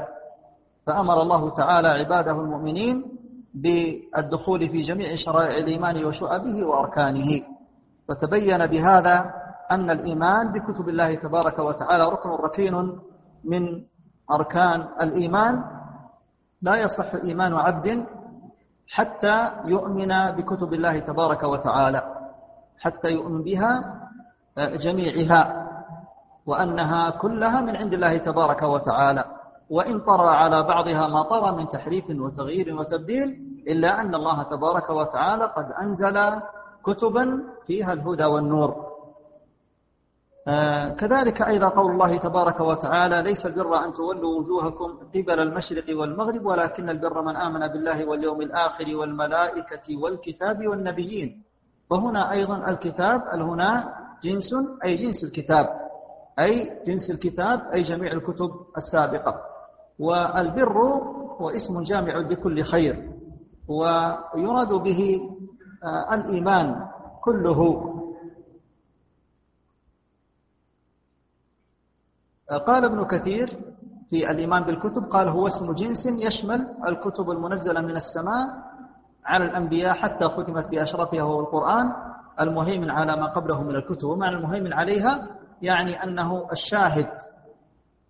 فأمر 0.86 1.22
الله 1.22 1.50
تعالى 1.50 1.88
عباده 1.88 2.32
المؤمنين 2.32 2.96
بالدخول 3.54 4.68
في 4.68 4.82
جميع 4.82 5.16
شرائع 5.16 5.56
الإيمان 5.58 6.04
وشعبه 6.04 6.64
وأركانه. 6.66 7.42
وتبين 8.08 8.66
بهذا 8.66 9.30
أن 9.70 9.90
الإيمان 9.90 10.52
بكتب 10.52 10.88
الله 10.88 11.14
تبارك 11.14 11.58
وتعالى 11.58 12.04
ركن 12.08 12.28
ركين 12.28 12.74
من 13.44 13.82
أركان 14.32 14.88
الإيمان. 15.02 15.64
لا 16.62 16.76
يصح 16.76 17.14
إيمان 17.14 17.54
عبد 17.54 18.06
حتى 18.88 19.50
يؤمن 19.64 20.30
بكتب 20.30 20.74
الله 20.74 20.98
تبارك 20.98 21.42
وتعالى 21.42 22.02
حتى 22.78 23.08
يؤمن 23.08 23.42
بها 23.42 24.00
جميعها 24.58 25.68
وأنها 26.46 27.10
كلها 27.10 27.60
من 27.60 27.76
عند 27.76 27.92
الله 27.92 28.18
تبارك 28.18 28.62
وتعالى. 28.62 29.24
وإن 29.74 30.00
طرى 30.00 30.28
على 30.42 30.62
بعضها 30.62 31.08
ما 31.08 31.22
طرى 31.22 31.50
من 31.58 31.68
تحريف 31.68 32.04
وتغيير 32.10 32.66
وتبديل 32.78 33.28
إلا 33.72 34.00
أن 34.00 34.14
الله 34.14 34.42
تبارك 34.42 34.90
وتعالى 34.90 35.44
قد 35.56 35.68
أنزل 35.82 36.16
كتبا 36.86 37.24
فيها 37.66 37.92
الهدى 37.92 38.24
والنور. 38.24 38.70
آه، 40.48 40.88
كذلك 41.00 41.42
أيضا 41.42 41.68
قول 41.68 41.90
الله 41.92 42.12
تبارك 42.18 42.60
وتعالى 42.60 43.22
ليس 43.22 43.46
البر 43.46 43.84
أن 43.84 43.92
تولوا 43.92 44.38
وجوهكم 44.38 44.88
قبل 45.14 45.38
المشرق 45.40 45.98
والمغرب 45.98 46.46
ولكن 46.46 46.90
البر 46.90 47.22
من 47.22 47.36
آمن 47.36 47.62
بالله 47.72 47.98
واليوم 48.08 48.40
الآخر 48.42 48.96
والملائكة 48.96 49.86
والكتاب 50.02 50.58
والنبيين. 50.68 51.42
وهنا 51.90 52.22
أيضا 52.32 52.56
الكتاب 52.70 53.20
هنا 53.50 53.70
جنس 54.24 54.50
أي 54.84 54.96
جنس 55.02 55.24
الكتاب 55.24 55.66
أي 56.38 56.52
جنس 56.86 57.10
الكتاب 57.10 57.58
أي 57.74 57.82
جميع 57.82 58.12
الكتب 58.12 58.50
السابقة. 58.76 59.53
والبر 59.98 60.78
هو 61.40 61.50
اسم 61.50 61.82
جامع 61.82 62.18
لكل 62.18 62.62
خير 62.62 63.10
ويراد 63.68 64.72
به 64.72 65.20
آه، 65.84 66.14
الإيمان 66.14 66.86
كله. 67.20 67.90
قال 72.66 72.84
ابن 72.84 73.04
كثير 73.04 73.58
في 74.10 74.30
الإيمان 74.30 74.62
بالكتب 74.62 75.02
قال 75.10 75.28
هو 75.28 75.46
اسم 75.46 75.72
جنس 75.72 76.06
يشمل 76.06 76.68
الكتب 76.88 77.30
المنزلة 77.30 77.80
من 77.80 77.96
السماء 77.96 78.46
على 79.24 79.44
الأنبياء 79.44 79.94
حتى 79.94 80.28
ختمت 80.28 80.66
بأشرفها 80.66 81.22
وهو 81.22 81.40
القرآن 81.40 81.92
المهيمن 82.40 82.90
على 82.90 83.16
ما 83.16 83.26
قبله 83.26 83.62
من 83.62 83.74
الكتب. 83.74 84.04
ومعنى 84.08 84.36
المهيمن 84.36 84.72
عليها 84.72 85.28
يعني 85.62 86.02
أنه 86.02 86.46
الشاهد 86.52 87.08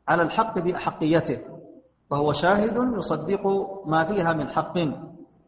على 0.08 0.22
الحق 0.22 0.58
بأحقيته 0.58 1.53
وهو 2.10 2.32
شاهد 2.32 2.76
يصدق 2.98 3.46
ما 3.86 4.04
فيها 4.04 4.32
من 4.32 4.48
حق 4.48 4.74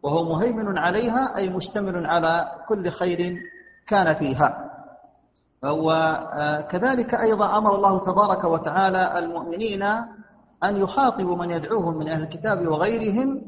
وهو 0.02 0.24
مهيمن 0.24 0.78
عليها 0.78 1.36
أي 1.36 1.48
مشتمل 1.48 2.06
على 2.06 2.48
كل 2.68 2.90
خير 2.90 3.36
كان 3.88 4.14
فيها. 4.14 4.70
وكذلك 5.64 7.14
أيضا 7.14 7.58
أمر 7.58 7.74
الله 7.74 7.98
تبارك 7.98 8.44
وتعالى 8.44 9.18
المؤمنين 9.18 9.82
أن 10.64 10.76
يخاطبوا 10.76 11.36
من 11.36 11.50
يدعوهم 11.50 11.98
من 11.98 12.08
أهل 12.08 12.22
الكتاب 12.22 12.66
وغيرهم 12.66 13.42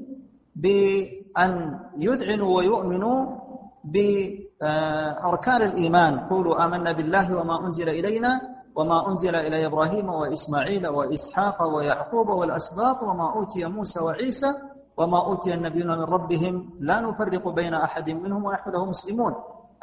بأن 0.57 1.79
يذعنوا 1.99 2.57
ويؤمنوا 2.57 3.39
بأركان 3.85 5.63
الإيمان. 5.63 6.19
قولوا 6.21 6.65
آمنا 6.65 6.93
بالله 6.93 7.37
وما 7.37 7.67
أنزل 7.67 7.89
إلينا 7.89 8.41
وما 8.79 9.09
أنزل 9.09 9.35
إلى 9.35 9.67
إبراهيم 9.67 10.09
وإسماعيل 10.09 10.87
وإسحاق 10.87 11.59
ويعقوب 11.75 12.29
والأسباط 12.29 13.03
وما 13.03 13.27
أوتي 13.35 13.67
موسى 13.67 14.01
وعيسى 14.01 14.51
وما 14.99 15.19
أوتي 15.27 15.55
النبيون 15.55 15.99
من 15.99 16.05
ربهم 16.05 16.55
لا 16.81 17.01
نفرق 17.01 17.49
بين 17.49 17.75
أحد 17.75 18.11
منهم 18.11 18.45
ونحن 18.45 18.71
له 18.71 18.85
مسلمون. 18.85 19.35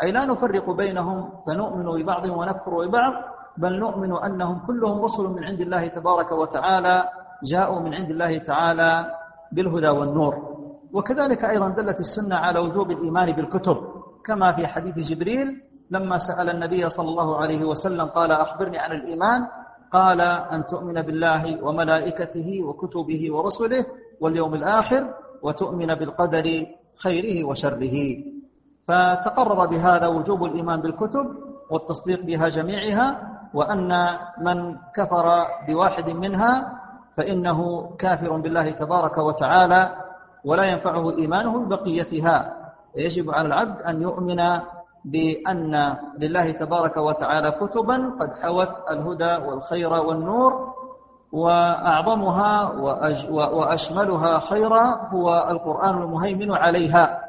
أي 0.03 0.11
لا 0.11 0.25
نفرق 0.25 0.69
بينهم 0.71 1.29
فنؤمن 1.47 1.87
ببعض 2.03 2.23
ونكفر 2.25 2.73
ببعض 2.87 3.13
بل 3.57 3.79
نؤمن 3.79 4.11
أنهم 4.27 4.59
كلهم 4.67 4.97
رسل 5.05 5.23
من 5.23 5.43
عند 5.43 5.59
الله 5.59 5.87
تبارك 5.87 6.31
وتعالى 6.31 6.95
جاءوا 7.51 7.79
من 7.79 7.93
عند 7.93 8.09
الله 8.09 8.37
تعالى 8.37 8.91
بالهدى 9.51 9.89
والنور. 9.89 10.33
وكذلك 10.93 11.41
أيضا 11.45 11.67
دلت 11.69 11.99
السنة 11.99 12.35
على 12.35 12.59
وجوب 12.59 12.91
الإيمان 12.91 13.31
بالكتب 13.31 13.77
كما 14.25 14.51
في 14.55 14.67
حديث 14.67 14.95
جبريل 14.95 15.47
لما 15.91 16.17
سأل 16.17 16.49
النبي 16.49 16.89
صلى 16.89 17.09
الله 17.09 17.37
عليه 17.37 17.65
وسلم 17.65 18.05
قال 18.05 18.31
أخبرني 18.31 18.77
عن 18.77 18.91
الإيمان 18.91 19.47
قال 19.91 20.21
أن 20.21 20.65
تؤمن 20.65 21.01
بالله 21.01 21.63
وملائكته 21.63 22.63
وكتبه 22.63 23.33
ورسله 23.33 23.85
واليوم 24.21 24.53
الآخر 24.53 25.13
وتؤمن 25.43 25.95
بالقدر 25.95 26.65
خيره 27.03 27.47
وشره. 27.47 28.23
فتقرر 28.87 29.65
بهذا 29.65 30.07
وجوب 30.07 30.43
الإيمان 30.45 30.81
بالكتب 30.81 31.25
والتصديق 31.71 32.21
بها 32.25 32.49
جميعها 32.49 33.07
وأن 33.53 34.17
من 34.41 34.75
كفر 34.95 35.45
بواحد 35.67 36.09
منها 36.09 36.79
فإنه 37.17 37.89
كافر 37.99 38.37
بالله 38.37 38.71
تبارك 38.71 39.17
وتعالى 39.17 39.95
ولا 40.45 40.63
ينفعه 40.63 41.17
إيمانه 41.17 41.65
ببقيتها 41.65 42.53
يجب 42.95 43.31
على 43.31 43.47
العبد 43.47 43.81
أن 43.81 44.01
يؤمن 44.01 44.39
بأن 45.05 45.95
لله 46.19 46.51
تبارك 46.51 46.97
وتعالى 46.97 47.51
كتبا 47.51 47.97
قد 48.19 48.29
حوت 48.41 48.69
الهدى 48.91 49.45
والخير 49.45 49.93
والنور 49.93 50.73
وأعظمها 51.31 52.71
وأشملها 53.29 54.39
خيرا 54.39 54.83
هو 55.13 55.47
القرآن 55.49 56.01
المهيمن 56.01 56.51
عليها 56.51 57.19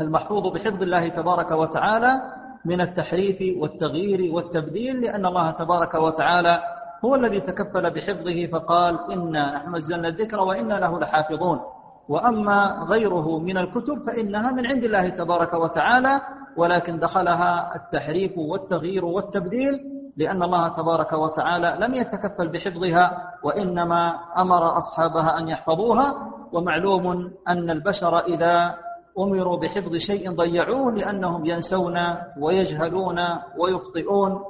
المحفوظ 0.00 0.46
بحفظ 0.46 0.82
الله 0.82 1.08
تبارك 1.08 1.50
وتعالى 1.50 2.20
من 2.64 2.80
التحريف 2.80 3.62
والتغيير 3.62 4.34
والتبديل 4.34 5.00
لأن 5.00 5.26
الله 5.26 5.50
تبارك 5.50 5.94
وتعالى 5.94 6.62
هو 7.04 7.14
الذي 7.14 7.40
تكفل 7.40 7.90
بحفظه 7.90 8.46
فقال 8.46 9.12
إنا 9.12 9.56
نحن 9.56 9.76
نزلنا 9.76 10.08
الذكر 10.08 10.40
وإنا 10.40 10.74
له 10.74 11.00
لحافظون. 11.00 11.60
وأما 12.08 12.86
غيره 12.88 13.38
من 13.38 13.58
الكتب 13.58 14.06
فإنها 14.06 14.50
من 14.52 14.66
عند 14.66 14.84
الله 14.84 15.08
تبارك 15.08 15.54
وتعالى 15.54 16.20
ولكن 16.56 16.98
دخلها 16.98 17.76
التحريف 17.76 18.38
والتغيير 18.38 19.04
والتبديل 19.04 19.80
لأن 20.16 20.42
الله 20.42 20.68
تبارك 20.68 21.12
وتعالى 21.12 21.76
لم 21.80 21.94
يتكفل 21.94 22.48
بحفظها 22.48 23.32
وإنما 23.44 24.14
أمر 24.38 24.78
أصحابها 24.78 25.38
أن 25.38 25.48
يحفظوها 25.48 26.14
ومعلوم 26.52 27.30
أن 27.48 27.70
البشر 27.70 28.18
إذا 28.18 28.74
أمروا 29.18 29.56
بحفظ 29.60 29.96
شيء 29.96 30.30
ضيعوه 30.36 30.92
لأنهم 30.92 31.46
ينسون 31.46 31.98
ويجهلون 32.40 33.18
ويخطئون. 33.58 34.40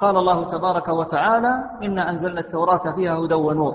قال 0.00 0.16
الله 0.16 0.44
تبارك 0.44 0.88
وتعالى 0.88 1.54
إنا 1.82 2.10
أنزلنا 2.10 2.40
التوراة 2.40 2.94
فيها 2.96 3.14
هدى 3.18 3.34
ونور. 3.34 3.74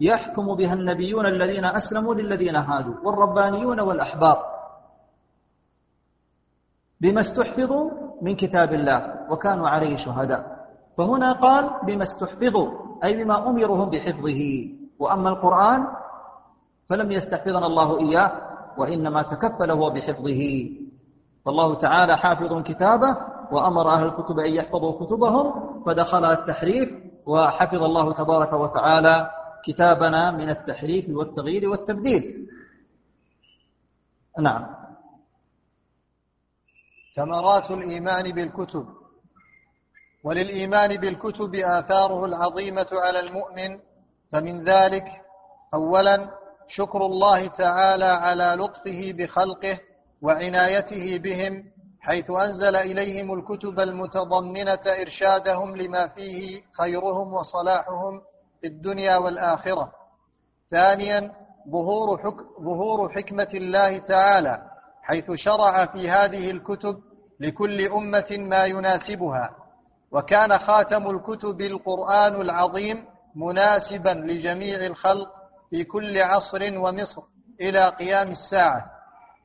يحكم 0.00 0.54
بها 0.54 0.74
النبيون 0.74 1.26
الذين 1.26 1.64
أسلموا 1.64 2.14
للذين 2.14 2.56
هادوا 2.56 2.94
والربانيون 3.04 3.80
والأحبار. 3.80 4.38
بما 7.02 7.20
استحفظوا 7.20 7.90
من 8.22 8.36
كتاب 8.36 8.72
الله 8.72 9.30
وكانوا 9.30 9.68
عليه 9.68 9.96
شهداء. 9.96 10.42
فهنا 10.98 11.32
قال 11.32 11.70
بما 11.86 12.04
استحفظوا 12.04 12.70
أي 13.04 13.24
بما 13.24 13.48
أمرهم 13.48 13.90
بحفظه. 13.90 14.42
وأما 14.98 15.28
القرآن 15.28 15.86
فلم 16.88 17.12
يستحفظنا 17.12 17.66
الله 17.66 17.98
إياه 17.98 18.30
وإنما 18.78 19.22
تكفل 19.22 19.70
هو 19.70 19.90
بحفظه. 19.90 20.42
فالله 21.44 21.74
تعالى 21.74 22.16
حافظ 22.16 22.62
كتابه 22.62 23.16
وأمر 23.52 23.90
أهل 23.90 24.04
الكتب 24.06 24.38
أن 24.38 24.50
يحفظوا 24.50 25.06
كتبهم 25.06 25.46
فدخل 25.86 26.24
التحريف 26.24 26.88
وحفظ 27.26 27.82
الله 27.82 28.12
تبارك 28.12 28.52
وتعالى 28.52 29.30
كتابنا 29.64 30.30
من 30.30 30.50
التحريف 30.50 31.10
والتغيير 31.10 31.68
والتبديل. 31.68 32.46
نعم. 34.38 34.81
ثمرات 37.16 37.70
الإيمان 37.70 38.32
بالكتب 38.32 38.86
وللإيمان 40.24 40.96
بالكتب 40.96 41.54
آثاره 41.54 42.24
العظيمة 42.24 42.86
على 42.92 43.20
المؤمن 43.20 43.78
فمن 44.32 44.64
ذلك 44.68 45.04
أولا 45.74 46.30
شكر 46.68 47.06
الله 47.06 47.46
تعالى 47.48 48.04
على 48.04 48.56
لطفه 48.58 49.12
بخلقه 49.18 49.78
وعنايته 50.22 51.18
بهم 51.18 51.64
حيث 52.00 52.30
أنزل 52.30 52.76
إليهم 52.76 53.32
الكتب 53.38 53.80
المتضمنة 53.80 54.80
إرشادهم 55.00 55.76
لما 55.76 56.08
فيه 56.08 56.62
خيرهم 56.78 57.34
وصلاحهم 57.34 58.20
في 58.60 58.66
الدنيا 58.66 59.16
والآخرة. 59.16 59.92
ثانيا 60.70 61.32
ظهور, 61.70 62.18
حك 62.18 62.36
ظهور 62.60 63.12
حكمة 63.12 63.48
الله 63.54 63.98
تعالى 63.98 64.71
حيث 65.02 65.30
شرع 65.34 65.86
في 65.86 66.10
هذه 66.10 66.50
الكتب 66.50 66.98
لكل 67.40 67.88
أمة 67.88 68.26
ما 68.30 68.64
يناسبها 68.64 69.50
وكان 70.12 70.58
خاتم 70.58 71.10
الكتب 71.10 71.60
القرآن 71.60 72.40
العظيم 72.40 73.04
مناسبا 73.36 74.10
لجميع 74.10 74.86
الخلق 74.86 75.28
في 75.70 75.84
كل 75.84 76.18
عصر 76.22 76.78
ومصر 76.78 77.22
إلى 77.60 77.88
قيام 77.88 78.30
الساعة. 78.30 78.84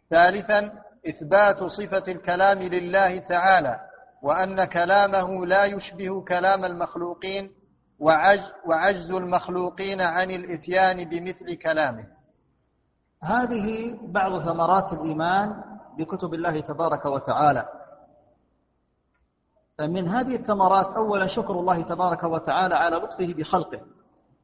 ثالثا 0.10 0.72
إثبات 1.10 1.64
صفة 1.64 2.04
الكلام 2.12 2.60
لله 2.60 3.20
تعالى 3.20 3.80
وأن 4.24 4.66
كلامه 4.66 5.46
لا 5.46 5.66
يشبه 5.66 6.26
كلام 6.26 6.66
المخلوقين 6.66 7.52
وعجز 8.66 9.12
المخلوقين 9.12 10.02
عن 10.02 10.32
الإتيان 10.32 11.10
بمثل 11.10 11.56
كلامه. 11.56 12.17
هذه 13.24 13.98
بعض 14.08 14.42
ثمرات 14.42 14.94
الإيمان 14.94 15.64
بكتب 15.98 16.34
الله 16.34 16.60
تبارك 16.60 17.06
وتعالى. 17.06 17.66
من 19.80 20.08
هذه 20.08 20.36
الثمرات 20.36 20.86
أولا 20.86 21.28
شكر 21.28 21.54
الله 21.54 21.82
تبارك 21.82 22.24
وتعالى 22.24 22.76
على 22.76 22.96
لطفه 22.96 23.34
بخلقه 23.34 23.80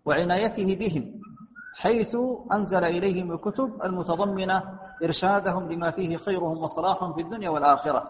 وعنايته 0.05 0.75
بهم 0.75 1.13
حيث 1.75 2.15
أنزل 2.53 2.83
إليهم 2.83 3.31
الكتب 3.31 3.83
المتضمنة 3.83 4.63
إرشادهم 5.03 5.71
لما 5.71 5.91
فيه 5.91 6.17
خيرهم 6.17 6.57
وصلاحهم 6.57 7.13
في 7.13 7.21
الدنيا 7.21 7.49
والآخرة. 7.49 8.09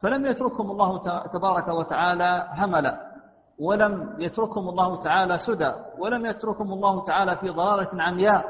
فلم 0.00 0.26
يتركهم 0.26 0.70
الله 0.70 0.98
تبارك 1.32 1.68
وتعالى 1.68 2.48
هملا 2.56 3.14
ولم 3.58 4.16
يتركهم 4.18 4.68
الله 4.68 5.02
تعالى 5.02 5.38
سدى 5.38 5.72
ولم 5.98 6.26
يتركهم 6.26 6.72
الله 6.72 7.04
تعالى 7.04 7.36
في 7.36 7.50
ضلالة 7.50 8.02
عمياء. 8.02 8.44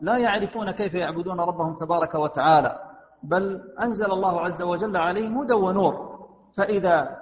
لا 0.00 0.16
يعرفون 0.16 0.70
كيف 0.70 0.94
يعبدون 0.94 1.40
ربهم 1.40 1.74
تبارك 1.74 2.14
وتعالى 2.14 2.78
بل 3.22 3.60
أنزل 3.82 4.12
الله 4.12 4.40
عز 4.40 4.62
وجل 4.62 4.96
عليهم 4.96 5.38
هدى 5.38 5.52
ونور. 5.52 6.10
فإذا 6.56 7.16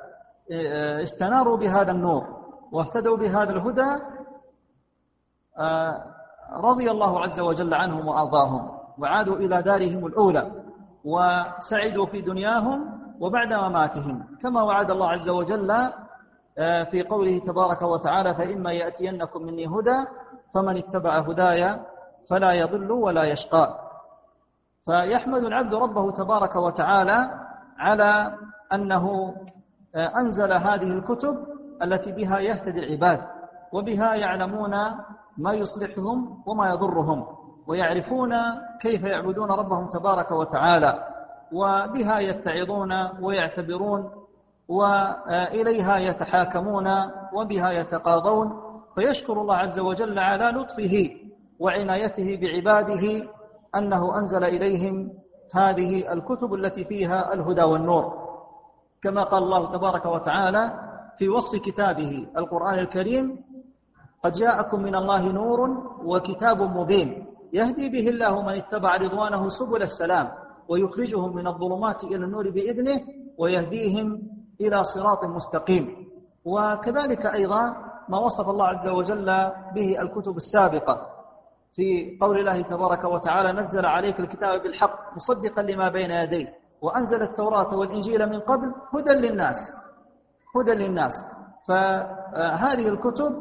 استناروا 1.02 1.56
بهذا 1.56 1.90
النور 1.90 2.24
واهتدوا 2.72 3.16
بهذا 3.16 3.52
الهدى 3.52 3.90
رضي 6.52 6.90
الله 6.90 7.20
عز 7.20 7.40
وجل 7.40 7.74
عنهم 7.74 8.08
وأرضاهم 8.08 8.70
وعادوا 8.98 9.36
إلى 9.36 9.62
دارهم 9.62 10.06
الأولى 10.06 10.50
وسعدوا 11.04 12.06
في 12.06 12.20
دنياهم 12.20 12.98
وبعد 13.20 13.52
مماتهم. 13.52 14.24
كما 14.42 14.62
وعد 14.62 14.90
الله 14.90 15.08
عز 15.10 15.28
وجل 15.28 15.70
آه، 16.58 16.84
في 16.84 17.02
قوله 17.02 17.38
تبارك 17.38 17.82
وتعالى 17.82 18.34
فإما 18.34 18.72
يأتينكم 18.72 19.42
مني 19.42 19.66
هدى 19.66 20.06
فمن 20.54 20.76
اتبع 20.76 21.18
هدايا 21.18 21.80
فلا 22.30 22.52
يضل 22.52 22.92
ولا 22.92 23.24
يشقى. 23.24 23.88
فيحمد 24.86 25.44
العبد 25.44 25.74
ربه 25.74 26.10
تبارك 26.12 26.56
وتعالى 26.56 27.30
على 27.78 28.34
أنه 28.72 29.34
آه، 29.94 30.12
أنزل 30.16 30.52
هذه 30.52 30.92
الكتب 30.98 31.36
التي 31.82 32.12
بها 32.12 32.38
يهتدي 32.38 32.78
العباد 32.78 33.20
وبها 33.72 34.14
يعلمون 34.14 34.70
ما 35.38 35.52
يصلحهم 35.52 36.42
وما 36.46 36.70
يضرهم 36.70 37.26
ويعرفون 37.66 38.34
كيف 38.80 39.02
يعبدون 39.02 39.50
ربهم 39.50 39.88
تبارك 39.88 40.30
وتعالى 40.30 41.04
وبها 41.52 42.18
يتعظون 42.18 42.92
ويعتبرون 43.22 44.10
وإليها 44.68 45.96
يتحاكمون 45.96 46.88
وبها 47.32 47.70
يتقاضون. 47.70 48.52
فيشكر 48.94 49.32
الله 49.40 49.56
عز 49.56 49.78
وجل 49.78 50.18
على 50.18 50.44
لطفه 50.44 51.10
وعنايته 51.60 52.38
بعباده 52.40 53.26
أنه 53.76 54.18
أنزل 54.18 54.44
إليهم 54.44 55.10
هذه 55.54 56.12
الكتب 56.12 56.54
التي 56.54 56.84
فيها 56.84 57.32
الهدى 57.34 57.62
والنور. 57.62 58.12
كما 59.02 59.24
قال 59.24 59.42
الله 59.42 59.72
تبارك 59.72 60.06
وتعالى 60.06 60.72
في 61.18 61.28
وصف 61.28 61.62
كتابه 61.66 62.26
القرآن 62.36 62.78
الكريم 62.78 63.36
قد 64.24 64.32
جاءكم 64.32 64.82
من 64.82 64.94
الله 64.94 65.32
نور 65.32 65.60
وكتاب 66.04 66.62
مبين 66.62 67.26
يهدي 67.52 67.88
به 67.88 68.08
الله 68.08 68.42
من 68.42 68.52
اتبع 68.54 68.96
رضوانه 68.96 69.48
سبل 69.48 69.82
السلام 69.82 70.28
ويخرجهم 70.68 71.36
من 71.36 71.46
الظلمات 71.46 72.04
إلى 72.04 72.24
النور 72.24 72.50
بإذنه 72.50 73.00
ويهديهم 73.38 74.22
إلى 74.60 74.84
صراط 74.84 75.24
مستقيم. 75.24 75.96
وكذلك 76.44 77.26
أيضا 77.26 77.62
ما 78.08 78.18
وصف 78.18 78.48
الله 78.48 78.66
عز 78.66 78.88
وجل 78.88 79.26
به 79.74 80.02
الكتب 80.02 80.36
السابقة 80.36 81.06
في 81.78 82.18
قول 82.20 82.38
الله 82.38 82.62
تبارك 82.62 83.04
وتعالى 83.04 83.52
نزل 83.52 83.86
عليك 83.86 84.20
الكتاب 84.20 84.62
بالحق 84.62 84.98
مصدقا 85.16 85.62
لما 85.62 85.88
بين 85.88 86.10
يديه 86.10 86.48
وأنزل 86.82 87.22
التوراة 87.22 87.74
والإنجيل 87.74 88.26
من 88.28 88.40
قبل 88.40 88.74
هدى 88.94 89.10
للناس 89.10 89.56
هدى 90.56 90.70
للناس. 90.70 91.12
فهذه 91.68 92.88
الكتب 92.88 93.32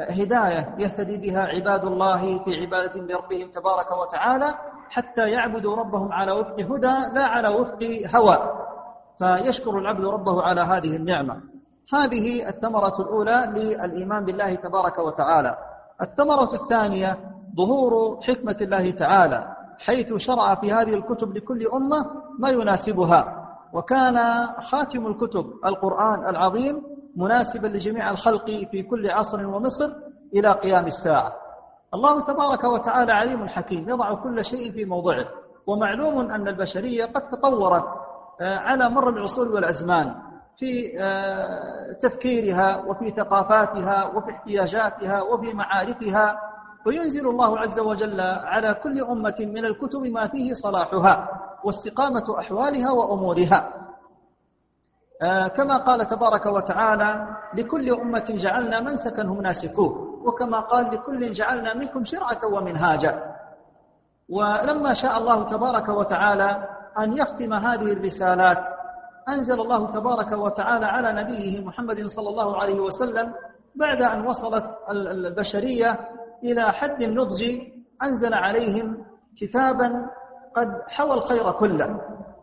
هداية 0.00 0.74
يهتدي 0.78 1.16
بها 1.16 1.40
عباد 1.40 1.84
الله 1.84 2.44
في 2.44 2.60
عبادة 2.60 3.00
لربهم 3.00 3.50
تبارك 3.50 3.90
وتعالى 4.02 4.54
حتى 4.90 5.30
يعبدوا 5.30 5.76
ربهم 5.76 6.12
على 6.12 6.32
وفق 6.32 6.60
هدى 6.60 7.14
لا 7.14 7.26
على 7.26 7.48
وفق 7.48 7.82
هوى. 8.14 8.38
فيشكر 9.18 9.78
العبد 9.78 10.04
ربه 10.04 10.42
على 10.42 10.60
هذه 10.60 10.96
النعمة. 10.96 11.40
هذه 11.94 12.48
الثمرة 12.48 13.00
الأولى 13.00 13.52
للإيمان 13.54 14.24
بالله 14.24 14.54
تبارك 14.54 14.98
وتعالى. 14.98 15.56
الثمرة 16.02 16.54
الثانية 16.54 17.16
ظهور 17.56 18.20
حكمة 18.22 18.56
الله 18.60 18.90
تعالى 18.90 19.56
حيث 19.78 20.14
شرع 20.16 20.54
في 20.54 20.72
هذه 20.72 20.94
الكتب 20.94 21.36
لكل 21.36 21.66
أمة 21.66 22.06
ما 22.38 22.48
يناسبها. 22.48 23.36
وكان 23.72 24.46
خاتم 24.70 25.06
الكتب 25.06 25.44
القرآن 25.64 26.28
العظيم 26.28 26.82
مناسبا 27.16 27.66
لجميع 27.66 28.10
الخلق 28.10 28.44
في 28.44 28.82
كل 28.82 29.10
عصر 29.10 29.46
ومصر 29.46 29.90
إلى 30.34 30.52
قيام 30.52 30.86
الساعة. 30.86 31.32
الله 31.94 32.24
تبارك 32.24 32.64
وتعالى 32.64 33.12
عليم 33.12 33.48
حكيم 33.48 33.88
يضع 33.88 34.14
كل 34.14 34.44
شيء 34.44 34.72
في 34.72 34.84
موضعه. 34.84 35.26
ومعلوم 35.66 36.30
أن 36.30 36.48
البشرية 36.48 37.04
قد 37.04 37.22
تطورت 37.30 37.84
آه، 38.40 38.58
على 38.58 38.90
مر 38.90 39.08
العصور 39.08 39.48
والأزمان 39.48 40.14
في 40.58 40.98
آه، 41.00 41.92
تفكيرها 42.02 42.84
وفي 42.86 43.10
ثقافاتها 43.10 44.04
وفي 44.04 44.30
احتياجاتها 44.30 45.22
وفي 45.22 45.52
معارفها. 45.52 46.38
وينزل 46.86 47.28
الله 47.28 47.58
عز 47.58 47.78
وجل 47.78 48.20
على 48.20 48.74
كل 48.74 49.04
أمة 49.04 49.34
من 49.40 49.64
الكتب 49.64 50.02
ما 50.02 50.26
فيه 50.28 50.52
صلاحها 50.52 51.28
واستقامة 51.64 52.38
أحوالها 52.38 52.90
وأمورها. 52.90 53.72
آه، 55.22 55.48
كما 55.48 55.76
قال 55.76 56.06
تبارك 56.06 56.46
وتعالى 56.46 57.26
لكل 57.54 57.94
أمة 57.94 58.24
جعلنا 58.28 58.80
منسكا 58.80 59.22
هم 59.22 59.42
ناسكوه 59.42 60.20
وكما 60.24 60.60
قال 60.60 60.94
لكل 60.94 61.32
جعلنا 61.32 61.74
منكم 61.74 62.04
شرعة 62.04 62.46
ومنهاجا. 62.52 63.22
ولما 64.30 64.94
شاء 64.94 65.18
الله 65.18 65.44
تبارك 65.50 65.88
وتعالى 65.88 66.68
أن 66.98 67.16
يختم 67.18 67.54
هذه 67.54 67.92
الرسالات 67.92 68.64
أنزل 69.28 69.60
الله 69.60 69.90
تبارك 69.90 70.32
وتعالى 70.32 70.86
على 70.86 71.22
نبيه 71.22 71.64
محمد 71.64 72.06
صلى 72.06 72.28
الله 72.28 72.60
عليه 72.60 72.80
وسلم 72.80 73.32
بعد 73.74 74.02
أن 74.02 74.26
وصلت 74.26 74.64
البشرية 74.90 75.98
إلى 76.44 76.72
حد 76.72 77.02
النضج 77.02 77.60
أنزل 78.02 78.34
عليهم 78.34 78.96
كتابا 79.40 80.06
قد 80.56 80.68
حوى 80.88 81.14
الخير 81.14 81.50
كله 81.52 82.00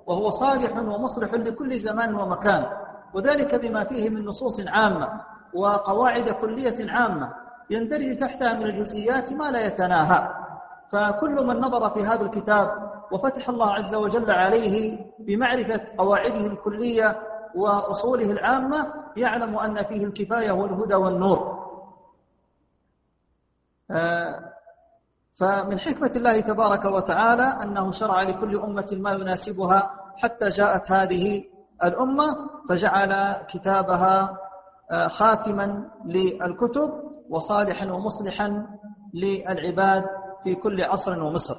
وهو 0.08 0.30
صالح 0.30 0.78
ومصلح 0.78 1.34
لكل 1.34 1.80
زمان 1.80 2.16
ومكان 2.16 2.66
وذلك 3.14 3.56
بما 3.56 3.84
فيه 3.84 4.10
من 4.10 4.26
نصوص 4.26 4.60
عامة 4.68 5.10
وقواعد 5.54 6.30
كلية 6.30 6.92
عامة 6.92 7.30
يندرج 7.70 8.20
تحتها 8.20 8.54
من 8.54 8.64
الجزئيات 8.66 9.32
ما 9.34 9.52
لا 9.52 9.66
يتناهى. 9.66 10.30
فكل 10.92 11.46
من 11.46 11.56
نظر 11.60 11.90
في 11.90 12.04
هذا 12.06 12.22
الكتاب 12.22 12.70
وفتح 13.12 13.50
الله 13.50 13.74
عز 13.74 13.96
وجل 13.96 14.32
عليه 14.32 15.00
بمعرفة 15.20 15.82
قواعده 15.98 16.46
الكلية 16.48 17.16
وأصوله 17.56 18.32
العامة 18.32 18.88
يعلم 19.18 19.58
أن 19.58 19.84
فيه 19.84 20.06
الكفاية 20.06 20.52
والهدى 20.52 20.96
والنور. 20.96 21.57
فمن 25.40 25.80
حكمة 25.80 26.12
الله 26.16 26.42
تبارك 26.42 26.86
وتعالى 26.86 27.44
أنه 27.64 27.92
شرع 27.92 28.22
لكل 28.22 28.58
أمة 28.58 28.88
ما 28.92 29.12
يناسبها 29.12 29.92
حتى 30.18 30.50
جاءت 30.50 30.92
هذه 30.92 31.44
الأمة 31.84 32.36
فجعل 32.70 33.36
كتابها 33.50 34.38
آه، 34.92 35.08
خاتما 35.08 35.86
للكتب 36.06 36.90
وصالحا 37.30 37.92
ومصلحا 37.92 38.66
للعباد 39.14 40.04
في 40.44 40.56
كل 40.56 40.84
عصر 40.84 41.24
ومصر. 41.24 41.56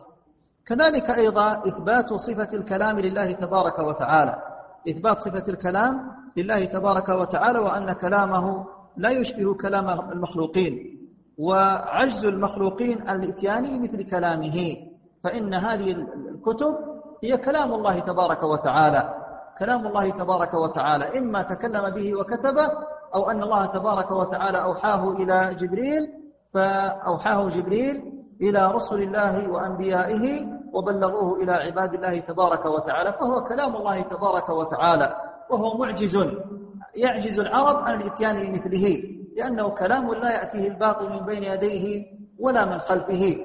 كذلك 0.66 1.10
أيضا 1.10 1.62
إثبات 1.68 2.12
صفة 2.12 2.48
الكلام 2.56 3.00
لله 3.00 3.32
تبارك 3.32 3.78
وتعالى. 3.78 4.42
إثبات 4.88 5.18
صفة 5.18 5.44
الكلام 5.48 6.12
لله 6.36 6.64
تبارك 6.64 7.08
وتعالى 7.08 7.58
وأن 7.58 7.92
كلامه 7.92 8.66
لا 8.96 9.10
يشبه 9.10 9.54
كلام 9.54 9.90
المخلوقين. 9.90 10.97
وعجز 11.38 12.24
المخلوقين 12.24 13.08
عن 13.08 13.24
الاتيان 13.24 13.82
مثل 13.82 14.10
كلامه. 14.10 14.76
فإن 15.24 15.54
هذه 15.54 15.90
الكتب 16.34 16.74
هي 17.24 17.36
كلام 17.36 17.74
الله 17.74 17.98
تبارك 17.98 18.42
وتعالى. 18.42 19.14
كلام 19.58 19.86
الله 19.86 20.10
تبارك 20.10 20.54
وتعالى. 20.54 21.18
إما 21.18 21.42
تكلم 21.42 21.90
به 21.90 22.14
وكتبه 22.14 22.68
أو 23.14 23.30
أن 23.30 23.42
الله 23.42 23.66
تبارك 23.66 24.10
وتعالى 24.10 24.62
أوحاه 24.62 25.10
إلى 25.10 25.54
جبريل 25.54 26.02
فأوحاه 26.54 27.48
جبريل 27.48 28.02
إلى 28.40 28.72
رسل 28.72 29.02
الله 29.02 29.50
وأنبيائه 29.50 30.46
وبلغوه 30.72 31.42
إلى 31.42 31.52
عباد 31.52 31.94
الله 31.94 32.20
تبارك 32.20 32.66
وتعالى. 32.66 33.12
فهو 33.12 33.42
كلام 33.42 33.76
الله 33.76 34.02
تبارك 34.02 34.48
وتعالى 34.48 35.16
وهو 35.50 35.78
معجز. 35.78 36.16
يعجز 36.96 37.38
العرب 37.38 37.76
عن 37.76 38.00
الاتيان 38.00 38.46
بمثله. 38.46 39.17
لأنه 39.38 39.68
كلام 39.68 40.14
لا 40.14 40.30
يأتيه 40.30 40.68
الباطل 40.68 41.10
من 41.10 41.26
بين 41.26 41.42
يديه 41.42 42.04
ولا 42.40 42.64
من 42.64 42.78
خلفه. 42.78 43.36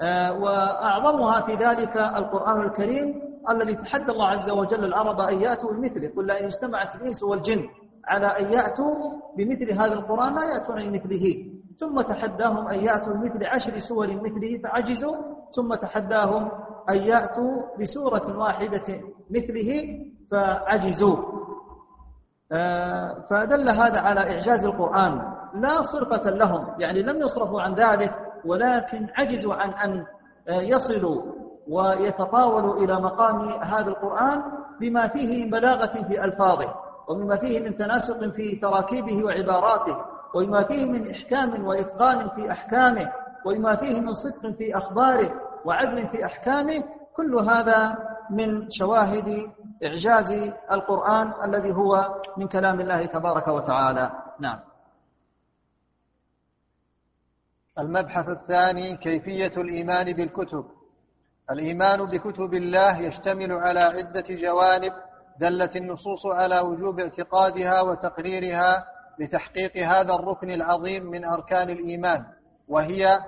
آه، 0.00 0.32
وأعظمها 0.32 1.40
في 1.40 1.54
ذلك 1.54 1.96
القرآن 1.96 2.60
الكريم 2.60 3.22
الذي 3.50 3.74
تحدى 3.74 4.12
الله 4.12 4.28
عز 4.28 4.50
وجل 4.50 4.84
العرب 4.84 5.20
أن 5.20 5.40
يأتوا 5.40 5.72
بمثله. 5.72 6.10
قل 6.16 6.26
لئن 6.26 6.44
اجتمعت 6.44 6.94
الإنس 6.94 7.22
والجن 7.22 7.68
على 8.08 8.26
أن 8.26 8.52
يأتوا 8.52 8.94
بمثل 9.36 9.72
هذا 9.72 9.92
القرآن 9.92 10.34
لا 10.34 10.44
يأتون 10.54 10.90
بمثله. 10.90 11.44
ثم 11.80 12.00
تحداهم 12.00 12.68
أن 12.68 12.84
يأتوا 12.84 13.14
بمثل 13.14 13.44
عشر 13.44 13.78
سور 13.78 14.06
مثله 14.06 14.58
فعجزوا. 14.62 15.16
ثم 15.56 15.74
تحداهم 15.74 16.50
أن 16.90 16.96
يأتوا 16.96 17.62
بسورة 17.80 18.38
واحدة 18.38 19.00
مثله 19.30 19.98
فعجزوا. 20.30 21.16
فدل 23.30 23.68
هذا 23.68 24.00
على 24.00 24.20
إعجاز 24.20 24.64
القرآن. 24.64 25.22
لا 25.54 25.82
صرفة 25.82 26.30
لهم 26.30 26.66
يعني 26.78 27.02
لم 27.02 27.16
يصرفوا 27.16 27.62
عن 27.62 27.74
ذلك 27.74 28.14
ولكن 28.44 29.06
عجزوا 29.16 29.54
عن 29.54 29.70
أن 29.70 30.04
آه، 30.48 30.60
يصلوا 30.60 31.22
ويتطاولوا 31.68 32.76
إلى 32.84 33.00
مقام 33.00 33.48
هذا 33.48 33.88
القرآن 33.88 34.42
بما 34.80 35.08
فيه 35.08 35.44
من 35.44 35.50
بلاغة 35.50 36.02
في 36.02 36.24
ألفاظه 36.24 36.74
ومما 37.08 37.36
فيه 37.36 37.60
من 37.60 37.76
تناسق 37.76 38.28
في 38.28 38.56
تراكيبه 38.56 39.24
وعباراته 39.24 39.96
وبما 40.34 40.64
فيه 40.64 40.84
من 40.84 41.10
إحكام 41.10 41.66
وإتقان 41.66 42.28
في 42.28 42.52
أحكامه 42.52 43.12
وبما 43.46 43.76
فيه 43.76 44.00
من 44.00 44.12
صدق 44.12 44.50
في 44.56 44.76
أخباره 44.76 45.30
وعدل 45.64 46.06
في 46.06 46.24
أحكامه. 46.24 46.84
كل 47.16 47.34
هذا 47.34 47.96
من 48.30 48.70
شواهد 48.70 49.46
إعجاز 49.84 50.52
القرآن 50.72 51.32
الذي 51.44 51.72
هو 51.72 52.14
من 52.36 52.48
كلام 52.48 52.80
الله 52.80 53.06
تبارك 53.06 53.48
وتعالى. 53.48 54.10
نعم. 54.40 54.58
المبحث 57.78 58.28
الثاني 58.28 58.96
كيفية 58.96 59.52
الإيمان 59.56 60.12
بالكتب. 60.12 60.64
الإيمان 61.50 62.04
بكتب 62.06 62.54
الله 62.54 62.98
يشتمل 62.98 63.52
على 63.52 63.80
عدة 63.80 64.24
جوانب 64.28 64.92
دلت 65.40 65.76
النصوص 65.76 66.26
على 66.26 66.60
وجوب 66.60 67.00
اعتقادها 67.00 67.80
وتقريرها 67.80 68.84
لتحقيق 69.18 69.76
هذا 69.76 70.14
الركن 70.14 70.50
العظيم 70.50 71.04
من 71.04 71.24
أركان 71.24 71.70
الإيمان 71.70 72.24
وهي 72.68 73.20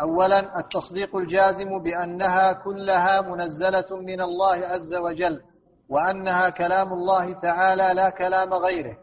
أولا 0.00 0.58
التصديق 0.58 1.16
الجازم 1.16 1.82
بأنها 1.82 2.52
كلها 2.52 3.20
منزلة 3.20 3.96
من 3.96 4.20
الله 4.20 4.56
عز 4.66 4.94
وجل. 4.94 5.42
وأنها 5.88 6.50
كلام 6.50 6.92
الله 6.92 7.32
تعالى 7.32 7.94
لا 7.94 8.10
كلام 8.10 8.54
غيره 8.54 8.96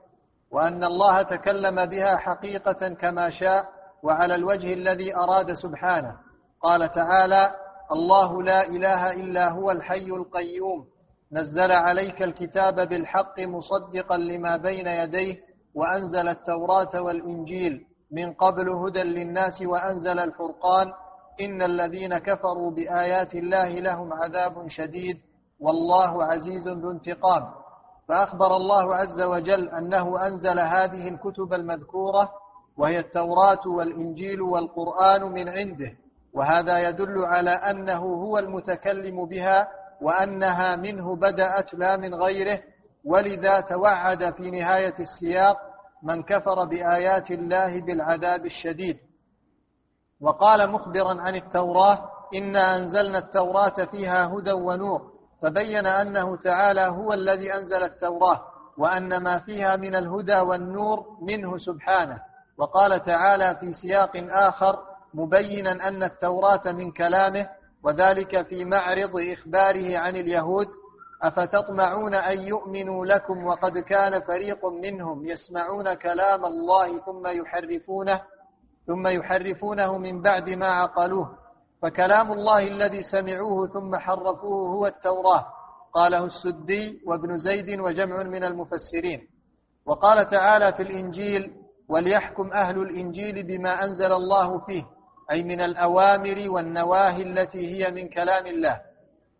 وأن 0.51 0.83
الله 0.83 1.21
تكلم 1.21 1.85
بها 1.85 2.17
حقيقة 2.17 2.89
كما 2.89 3.29
شاء 3.29 3.65
وعلى 4.03 4.35
الوجه 4.35 4.73
الذي 4.73 5.15
أراد 5.15 5.53
سبحانه. 5.53 6.15
قال 6.61 6.91
تعالى 6.91 7.51
الله 7.91 8.43
لا 8.43 8.67
إله 8.67 9.11
إلا 9.11 9.49
هو 9.51 9.71
الحي 9.71 10.05
القيوم 10.05 10.85
نزل 11.31 11.71
عليك 11.71 12.21
الكتاب 12.21 12.75
بالحق 12.89 13.39
مصدقا 13.39 14.17
لما 14.17 14.57
بين 14.57 14.87
يديه 14.87 15.35
وأنزل 15.75 16.27
التوراة 16.27 17.01
والإنجيل 17.01 17.85
من 18.11 18.33
قبل 18.33 18.69
هدى 18.69 19.03
للناس 19.03 19.61
وأنزل 19.61 20.19
الفرقان 20.19 20.91
إن 21.41 21.61
الذين 21.61 22.17
كفروا 22.17 22.71
بآيات 22.71 23.35
الله 23.35 23.69
لهم 23.69 24.13
عذاب 24.13 24.67
شديد 24.67 25.17
والله 25.59 26.23
عزيز 26.23 26.67
ذو 26.67 26.91
انتقام. 26.91 27.51
فأخبر 28.07 28.55
الله 28.55 28.95
عز 28.95 29.21
وجل 29.21 29.69
أنه 29.69 30.27
أنزل 30.27 30.59
هذه 30.59 31.07
الكتب 31.07 31.53
المذكورة 31.53 32.31
وهي 32.77 32.99
التوراة 32.99 33.67
والإنجيل 33.67 34.41
والقرآن 34.41 35.21
من 35.23 35.49
عنده. 35.49 35.91
وهذا 36.33 36.89
يدل 36.89 37.25
على 37.25 37.51
أنه 37.51 37.99
هو 37.99 38.37
المتكلم 38.37 39.25
بها 39.25 39.67
وأنها 40.01 40.75
منه 40.75 41.15
بدأت 41.15 41.73
لا 41.73 41.97
من 41.97 42.15
غيره. 42.15 42.59
ولذا 43.05 43.59
توعد 43.59 44.33
في 44.33 44.51
نهاية 44.51 44.93
السياق 44.99 45.57
من 46.03 46.23
كفر 46.23 46.65
بآيات 46.65 47.31
الله 47.31 47.81
بالعذاب 47.81 48.45
الشديد. 48.45 48.97
وقال 50.21 50.71
مخبرا 50.71 51.21
عن 51.21 51.35
التوراة 51.35 52.09
إنا 52.35 52.77
أنزلنا 52.77 53.17
التوراة 53.17 53.85
فيها 53.91 54.27
هدى 54.27 54.51
ونور. 54.51 55.14
فبين 55.45 55.85
أنه 55.85 56.35
تعالى 56.35 56.81
هو 56.81 57.13
الذي 57.13 57.53
أنزل 57.53 57.83
التوراة 57.83 58.41
وأن 58.77 59.23
ما 59.23 59.39
فيها 59.39 59.75
من 59.75 59.95
الهدى 59.95 60.39
والنور 60.39 61.05
منه 61.21 61.57
سبحانه. 61.57 62.19
وقال 62.57 63.03
تعالى 63.03 63.55
في 63.59 63.73
سياق 63.73 64.11
آخر 64.29 64.79
مبينا 65.13 65.87
أن 65.87 66.03
التوراة 66.03 66.71
من 66.71 66.91
كلامه 66.91 67.49
وذلك 67.83 68.41
في 68.41 68.65
معرض 68.65 69.11
إخباره 69.33 69.97
عن 69.97 70.15
اليهود 70.15 70.67
أفتطمعون 71.23 72.15
أن 72.15 72.39
يؤمنوا 72.39 73.05
لكم 73.05 73.45
وقد 73.45 73.77
كان 73.77 74.21
فريق 74.21 74.65
منهم 74.65 75.25
يسمعون 75.25 75.93
كلام 75.93 76.45
الله 76.45 76.99
ثم 76.99 77.27
يحرفونه 77.27 78.21
ثم 78.87 79.07
يحرفونه 79.07 79.97
من 79.97 80.21
بعد 80.21 80.49
ما 80.49 80.67
عقلوه. 80.67 81.44
فكلام 81.85 82.31
الله 82.31 82.67
الذي 82.67 83.03
سمعوه 83.03 83.67
ثم 83.67 83.95
حرفوه 83.95 84.69
هو 84.69 84.87
التوراة. 84.87 85.45
قاله 85.93 86.25
السدي 86.25 87.01
وابن 87.07 87.37
زيد 87.37 87.79
وجمع 87.79 88.23
من 88.23 88.43
المفسرين. 88.43 89.27
وقال 89.85 90.29
تعالى 90.29 90.73
في 90.73 90.81
الإنجيل 90.83 91.51
وليحكم 91.89 92.51
أهل 92.53 92.81
الإنجيل 92.81 93.43
بما 93.47 93.83
أنزل 93.83 94.11
الله 94.13 94.59
فيه 94.59 94.83
أي 95.31 95.43
من 95.43 95.61
الأوامر 95.61 96.49
والنواهي 96.49 97.23
التي 97.23 97.67
هي 97.67 97.91
من 97.91 98.09
كلام 98.09 98.47
الله. 98.47 98.81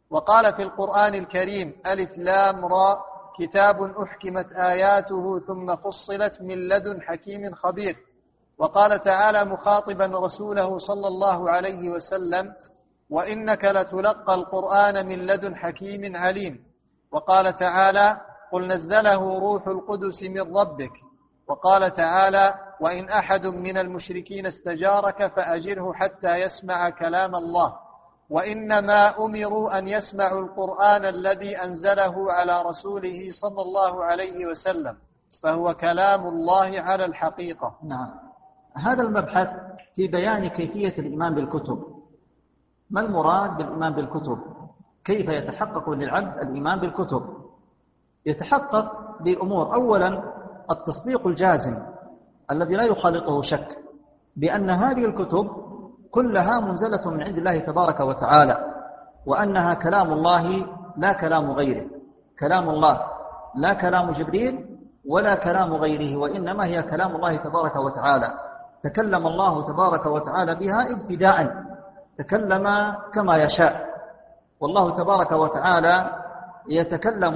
وقال 0.09 0.53
في 0.53 0.61
القرآن 0.61 1.15
الكريم 1.15 1.73
ألف 1.85 2.17
لام 2.17 2.65
را 2.65 2.97
كتاب 3.39 3.81
أحكمت 3.81 4.51
آياته 4.51 5.39
ثم 5.39 5.75
فصلت 5.75 6.41
من 6.41 6.69
لدن 6.69 7.01
حكيم 7.01 7.53
خبير. 7.55 7.95
وقال 8.57 9.01
تعالى 9.01 9.45
مخاطبا 9.45 10.05
رسوله 10.05 10.79
صلى 10.79 11.07
الله 11.07 11.49
عليه 11.49 11.89
وسلم 11.89 12.53
وإنك 13.09 13.65
لتلقى 13.65 14.33
القرآن 14.33 15.07
من 15.07 15.27
لدن 15.27 15.55
حكيم 15.55 16.15
عليم. 16.15 16.59
وقال 17.11 17.55
تعالى 17.55 18.17
قل 18.51 18.67
نزله 18.67 19.39
روح 19.39 19.67
القدس 19.67 20.23
من 20.23 20.57
ربك. 20.57 20.91
وقال 21.47 21.93
تعالى 21.93 22.53
وإن 22.81 23.09
أحد 23.09 23.45
من 23.45 23.77
المشركين 23.77 24.45
استجارك 24.45 25.27
فأجره 25.27 25.93
حتى 25.93 26.35
يسمع 26.35 26.89
كلام 26.89 27.35
الله. 27.35 27.73
وإنما 28.29 29.17
أمروا 29.25 29.77
أن 29.77 29.87
يسمعوا 29.87 30.41
القرآن 30.41 31.05
الذي 31.05 31.57
أنزله 31.57 32.31
على 32.31 32.61
رسوله 32.61 33.31
صلى 33.41 33.61
الله 33.61 34.03
عليه 34.03 34.45
وسلم 34.45 34.97
فهو 35.43 35.73
كلام 35.73 36.27
الله 36.27 36.81
على 36.81 37.05
الحقيقة. 37.05 37.75
نعم. 37.83 38.24
هذا 38.77 39.03
المبحث 39.03 39.47
في 39.95 40.07
بيان 40.07 40.47
كيفية 40.47 40.99
الإيمان 41.01 41.35
بالكتب. 41.35 41.83
ما 42.91 43.01
المراد 43.01 43.57
بالإيمان 43.57 43.93
بالكتب؟ 43.93 44.37
كيف 45.05 45.29
يتحقق 45.29 45.89
للعبد 45.89 46.37
الإيمان 46.37 46.79
بالكتب؟ 46.79 47.21
يتحقق 48.25 48.91
بأمور 49.21 49.75
أولا 49.75 50.23
التصديق 50.71 51.27
الجازم 51.27 51.77
الذي 52.51 52.75
لا 52.75 52.83
يخالطه 52.83 53.41
شك 53.41 53.77
بأن 54.35 54.69
هذه 54.69 55.05
الكتب 55.05 55.49
كلها 56.11 56.59
منزلة 56.59 57.11
من 57.11 57.23
عند 57.23 57.37
الله 57.37 57.59
تبارك 57.59 57.99
وتعالى 57.99 58.71
وأنها 59.25 59.73
كلام 59.73 60.13
الله 60.13 60.67
لا 60.97 61.13
كلام 61.13 61.51
غيره. 61.51 61.85
كلام 62.39 62.69
الله 62.69 63.01
لا 63.55 63.73
كلام 63.73 64.11
جبريل 64.11 64.65
ولا 65.09 65.35
كلام 65.35 65.73
غيره 65.73 66.17
وإنما 66.17 66.65
هي 66.65 66.83
كلام 66.83 67.15
الله 67.15 67.37
تبارك 67.37 67.75
وتعالى. 67.75 68.33
تكلم 68.85 69.27
الله 69.27 69.63
تبارك 69.63 70.05
وتعالى 70.05 70.55
بها 70.55 70.91
ابتداء 70.93 71.53
تكلم 72.17 72.95
كما 73.13 73.37
يشاء. 73.37 73.85
والله 74.61 74.93
تبارك 74.93 75.31
وتعالى 75.31 76.09
يتكلم 76.69 77.35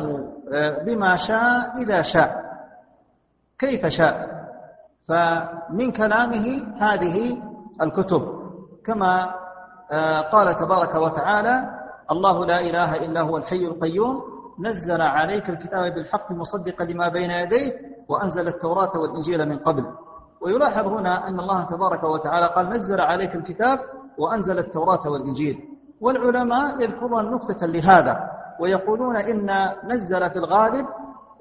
آه، 0.54 0.84
بما 0.84 1.16
شاء 1.28 1.78
إذا 1.82 2.02
شاء. 2.02 2.32
كيف 3.60 3.86
شاء؟ 3.86 4.28
فمن 5.08 5.92
كلامه 5.92 6.46
هذه 6.82 7.42
الكتب. 7.82 8.22
كما 8.86 9.34
آه، 9.92 10.22
قال 10.22 10.56
تبارك 10.56 10.96
وتعالى 10.96 11.70
الله 12.12 12.46
لا 12.46 12.60
إله 12.60 12.96
إلا 12.96 13.22
هو 13.22 13.38
الحي 13.38 13.66
القيوم. 13.66 14.22
نزل 14.60 15.02
عليك 15.02 15.50
الكتاب 15.50 15.94
بالحق 15.94 16.32
مصدقا 16.32 16.84
لما 16.84 17.08
بين 17.08 17.32
يديه 17.32 17.74
وأنزل 18.10 18.48
التوراة 18.48 18.98
والإنجيل 18.98 19.50
من 19.50 19.58
قبل. 19.60 19.86
ويلاحظ 20.42 20.88
هنا 20.88 21.28
أن 21.28 21.40
الله 21.40 21.64
تبارك 21.66 22.04
وتعالى 22.04 22.48
قال 22.48 22.70
نزل 22.70 23.02
عليك 23.02 23.36
الكتاب 23.36 23.80
وأنزل 24.18 24.60
التوراة 24.60 25.10
والإنجيل. 25.10 25.58
والعلماء 26.02 26.82
يذكرون 26.82 27.32
نكتة 27.34 27.66
لهذا 27.66 28.20
ويقولون 28.60 29.16
إن 29.16 29.70
نزل 29.84 30.30
في 30.30 30.36
الغالب 30.36 30.86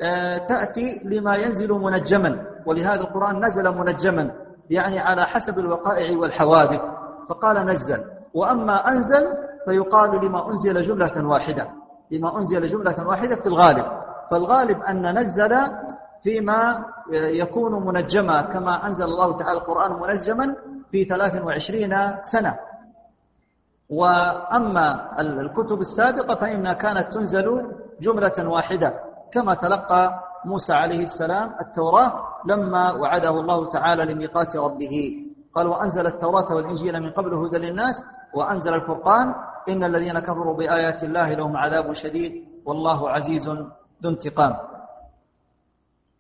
آه، 0.02 0.38
تأتي 0.38 1.00
لما 1.04 1.36
ينزل 1.36 1.72
منجما. 1.72 2.42
ولهذا 2.66 3.00
القرآن 3.00 3.44
نزل 3.44 3.78
منجما 3.78 4.30
يعني 4.70 5.00
على 5.00 5.26
حسب 5.26 5.58
الوقائع 5.58 6.18
والحوادث. 6.18 6.80
فقال 7.28 7.66
نزل. 7.66 8.04
وأما 8.34 8.88
أنزل 8.88 9.26
فيقال 9.64 10.24
لما 10.24 10.50
أنزل 10.50 10.82
جملة 10.82 11.28
واحدة. 11.28 11.68
لما 12.10 12.38
أنزل 12.38 12.68
جملة 12.68 13.06
واحدة 13.08 13.36
في 13.36 13.46
الغالب. 13.46 13.84
فالغالب 14.30 14.82
أن 14.82 15.18
نزل 15.18 15.52
فيما 16.22 16.84
يكون 17.12 17.86
منجما 17.86 18.42
كما 18.42 18.86
أنزل 18.86 19.04
الله 19.04 19.38
تعالى 19.38 19.58
القرآن 19.58 19.92
منجما 19.92 20.56
في 20.90 21.04
23 21.04 22.16
سنة. 22.32 22.58
وأما 23.90 25.20
الكتب 25.20 25.80
السابقة 25.80 26.34
فإنها 26.34 26.72
كانت 26.72 27.12
تنزل 27.12 27.72
جملة 28.00 28.48
واحدة 28.48 28.94
كما 29.32 29.54
تلقى 29.54 30.20
موسى 30.44 30.72
عليه 30.72 31.02
السلام 31.02 31.50
التوراة 31.60 32.12
لما 32.46 32.92
وعده 32.92 33.30
الله 33.40 33.70
تعالى 33.70 34.04
لميقات 34.04 34.56
ربه. 34.56 35.24
قال 35.54 35.66
وأنزل 35.66 36.06
التوراة 36.06 36.54
والإنجيل 36.54 37.00
من 37.00 37.10
قبل 37.10 37.34
هدى 37.34 37.58
للناس 37.58 37.94
وأنزل 38.34 38.74
الفرقان 38.74 39.34
إن 39.68 39.84
الذين 39.84 40.18
كفروا 40.18 40.56
بآيات 40.56 41.02
الله 41.02 41.34
لهم 41.34 41.56
عذاب 41.56 41.92
شديد 41.92 42.32
والله 42.66 43.10
عزيز 43.10 43.48
ذو 44.02 44.10
انتقام. 44.10 44.54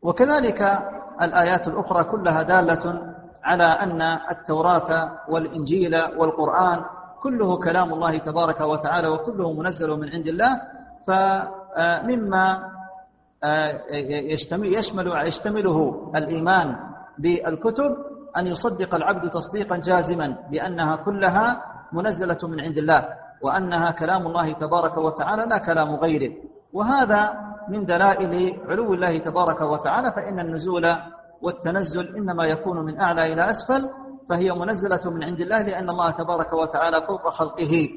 وكذلك 0.02 0.78
الآيات 1.22 1.68
الأخرى 1.68 2.04
كلها 2.04 2.42
دالة 2.42 3.14
على 3.44 3.64
أن 3.64 4.02
التوراة 4.02 5.12
والإنجيل 5.28 5.94
والقرآن 6.16 6.80
كله 7.22 7.58
كلام 7.58 7.92
الله 7.92 8.18
تبارك 8.18 8.60
وتعالى 8.60 9.08
وكله 9.08 9.52
منزل 9.52 9.90
من 9.90 10.08
عند 10.10 10.26
الله 10.26 10.60
فمما 11.06 12.46
يشمل 14.62 15.06
يشتمله 15.26 16.10
الإيمان 16.16 16.76
بالكتب 17.18 17.96
أن 18.36 18.46
يصدق 18.46 18.94
العبد 18.94 19.30
تصديقا 19.30 19.76
جازما 19.76 20.36
بأنها 20.50 20.96
كلها 20.96 21.62
منزلة 21.92 22.38
من 22.48 22.60
عند 22.60 22.78
الله 22.78 23.08
وأنها 23.42 23.90
كلام 23.90 24.26
الله 24.26 24.52
تبارك 24.52 24.96
وتعالى 24.96 25.44
لا 25.46 25.58
كلام 25.58 25.94
غيره. 25.94 26.32
وهذا 26.72 27.47
من 27.70 27.84
دلائل 27.84 28.60
علو 28.68 28.94
الله 28.94 29.18
تبارك 29.18 29.60
وتعالى 29.60 30.12
فإن 30.12 30.40
النزول 30.40 30.96
والتنزل 31.42 32.16
إنما 32.16 32.44
يكون 32.44 32.84
من 32.84 33.00
أعلى 33.00 33.32
إلى 33.32 33.50
أسفل 33.50 33.88
فهي 34.28 34.52
منزلة 34.52 35.10
من 35.10 35.24
عند 35.24 35.40
الله 35.40 35.62
لأن 35.62 35.90
الله 35.90 36.10
تبارك 36.10 36.52
وتعالى 36.52 37.02
فوق 37.06 37.28
خلقه. 37.28 37.88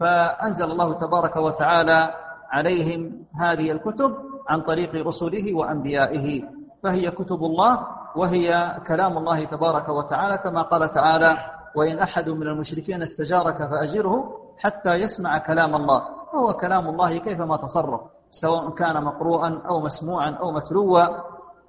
فأنزل 0.00 0.64
الله 0.64 0.94
تبارك 0.98 1.36
وتعالى 1.36 2.10
عليهم 2.50 3.12
هذه 3.40 3.72
الكتب 3.72 4.16
عن 4.48 4.60
طريق 4.60 5.06
رسله 5.06 5.54
وأنبيائه. 5.54 6.42
فهي 6.82 7.10
كتب 7.10 7.40
الله 7.44 7.86
وهي 8.16 8.76
كلام 8.88 9.18
الله 9.18 9.44
تبارك 9.44 9.88
وتعالى 9.88 10.38
كما 10.38 10.62
قال 10.62 10.90
تعالى 10.90 11.36
وإن 11.76 11.98
أحد 11.98 12.28
من 12.28 12.42
المشركين 12.42 13.02
استجارك 13.02 13.56
فأجره 13.56 14.24
حتى 14.58 14.90
يسمع 14.94 15.38
كلام 15.38 15.74
الله. 15.74 16.02
وهو 16.34 16.52
كلام 16.52 16.88
الله 16.88 17.18
كيفما 17.18 17.56
تصرف. 17.56 18.00
سواء 18.30 18.70
كان 18.70 19.04
مقروءا 19.04 19.62
أو 19.68 19.80
مسموعا 19.80 20.30
أو 20.30 20.50
متلوا 20.50 21.06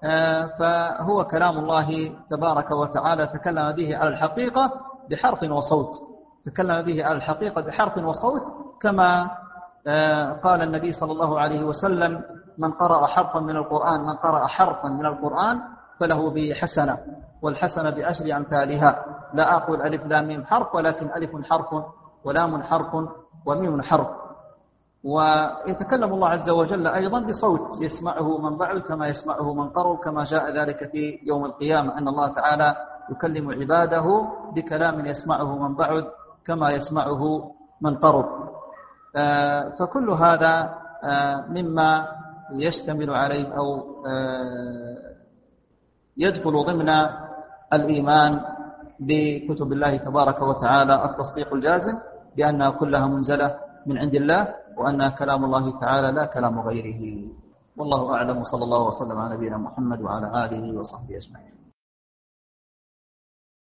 آه، 0.03 0.45
فهو 0.59 1.23
كلام 1.25 1.57
الله 1.57 2.11
تبارك 2.29 2.71
وتعالى. 2.71 3.27
تكلم 3.27 3.71
به 3.71 3.97
على 3.97 4.09
الحقيقة 4.09 4.71
بحرف 5.09 5.43
وصوت. 5.43 5.89
تكلم 6.45 6.81
به 6.81 7.05
على 7.05 7.17
الحقيقة 7.17 7.61
بحرف 7.61 7.97
وصوت 7.97 8.43
كما 8.81 9.31
آه، 9.87 10.31
قال 10.33 10.61
النبي 10.61 10.91
صلى 10.91 11.11
الله 11.11 11.39
عليه 11.39 11.63
وسلم 11.63 12.21
من 12.57 12.71
قرأ 12.71 13.05
حرفا 13.07 13.39
من 13.39 13.55
القرآن 13.55 13.99
من 14.01 14.15
قرأ 14.15 14.47
حرفا 14.47 14.87
من 14.87 15.05
القرآن 15.05 15.59
فله 15.99 16.29
به 16.29 16.53
حسنة 16.53 16.97
والحسنة 17.41 17.89
بأشر 17.89 18.37
أمثالها. 18.37 19.05
لا 19.33 19.57
أقول 19.57 19.81
ألف 19.81 20.05
لام 20.05 20.27
ميم 20.27 20.45
حرف 20.45 20.75
ولكن 20.75 21.09
ألف 21.15 21.31
حرف 21.49 21.83
ولام 22.23 22.63
حرف 22.63 22.95
وميم 23.45 23.81
حرف. 23.81 24.07
ويتكلم 25.03 26.13
الله 26.13 26.29
عز 26.29 26.49
وجل 26.49 26.87
أيضا 26.87 27.19
بصوت 27.19 27.81
يسمعه 27.81 28.37
من 28.37 28.57
بعد 28.57 28.79
كما 28.79 29.07
يسمعه 29.07 29.53
من 29.53 29.69
قرب 29.69 29.97
كما 29.97 30.23
جاء 30.23 30.51
ذلك 30.51 30.89
في 30.91 31.19
يوم 31.23 31.45
القيامة 31.45 31.97
أن 31.97 32.07
الله 32.07 32.27
تعالى 32.33 32.75
يكلم 33.11 33.51
عباده 33.51 34.27
بكلام 34.55 35.05
يسمعه 35.05 35.67
من 35.67 35.75
بعد 35.75 36.03
كما 36.45 36.71
يسمعه 36.71 37.51
من 37.81 37.95
قرب. 37.95 38.25
آه، 39.15 39.69
فكل 39.79 40.09
هذا 40.09 40.73
آه، 41.03 41.45
مما 41.49 42.07
يشتمل 42.53 43.09
عليه 43.09 43.57
أو 43.57 43.75
آه، 44.07 44.97
يدخل 46.17 46.51
ضمن 46.65 46.89
الإيمان 47.73 48.41
بكتب 48.99 49.71
الله 49.73 49.97
تبارك 49.97 50.41
وتعالى 50.41 51.05
التصديق 51.05 51.53
الجازم 51.53 51.99
بأنها 52.37 52.69
كلها 52.69 53.07
منزلة 53.07 53.55
من 53.85 53.97
عند 53.97 54.15
الله. 54.15 54.47
وأنها 54.77 55.09
كلام 55.09 55.45
الله 55.45 55.79
تعالى 55.79 56.11
لا 56.11 56.25
كلام 56.25 56.59
غيره. 56.59 57.01
والله 57.77 58.01
أعلم. 58.15 58.43
صلى 58.43 58.63
الله 58.63 58.81
وسلم 58.87 59.17
على 59.17 59.35
نبينا 59.35 59.57
محمد 59.57 60.01
وعلى 60.01 60.27
آله 60.45 60.79
وصحبه 60.79 61.17
أجمعين. 61.17 61.56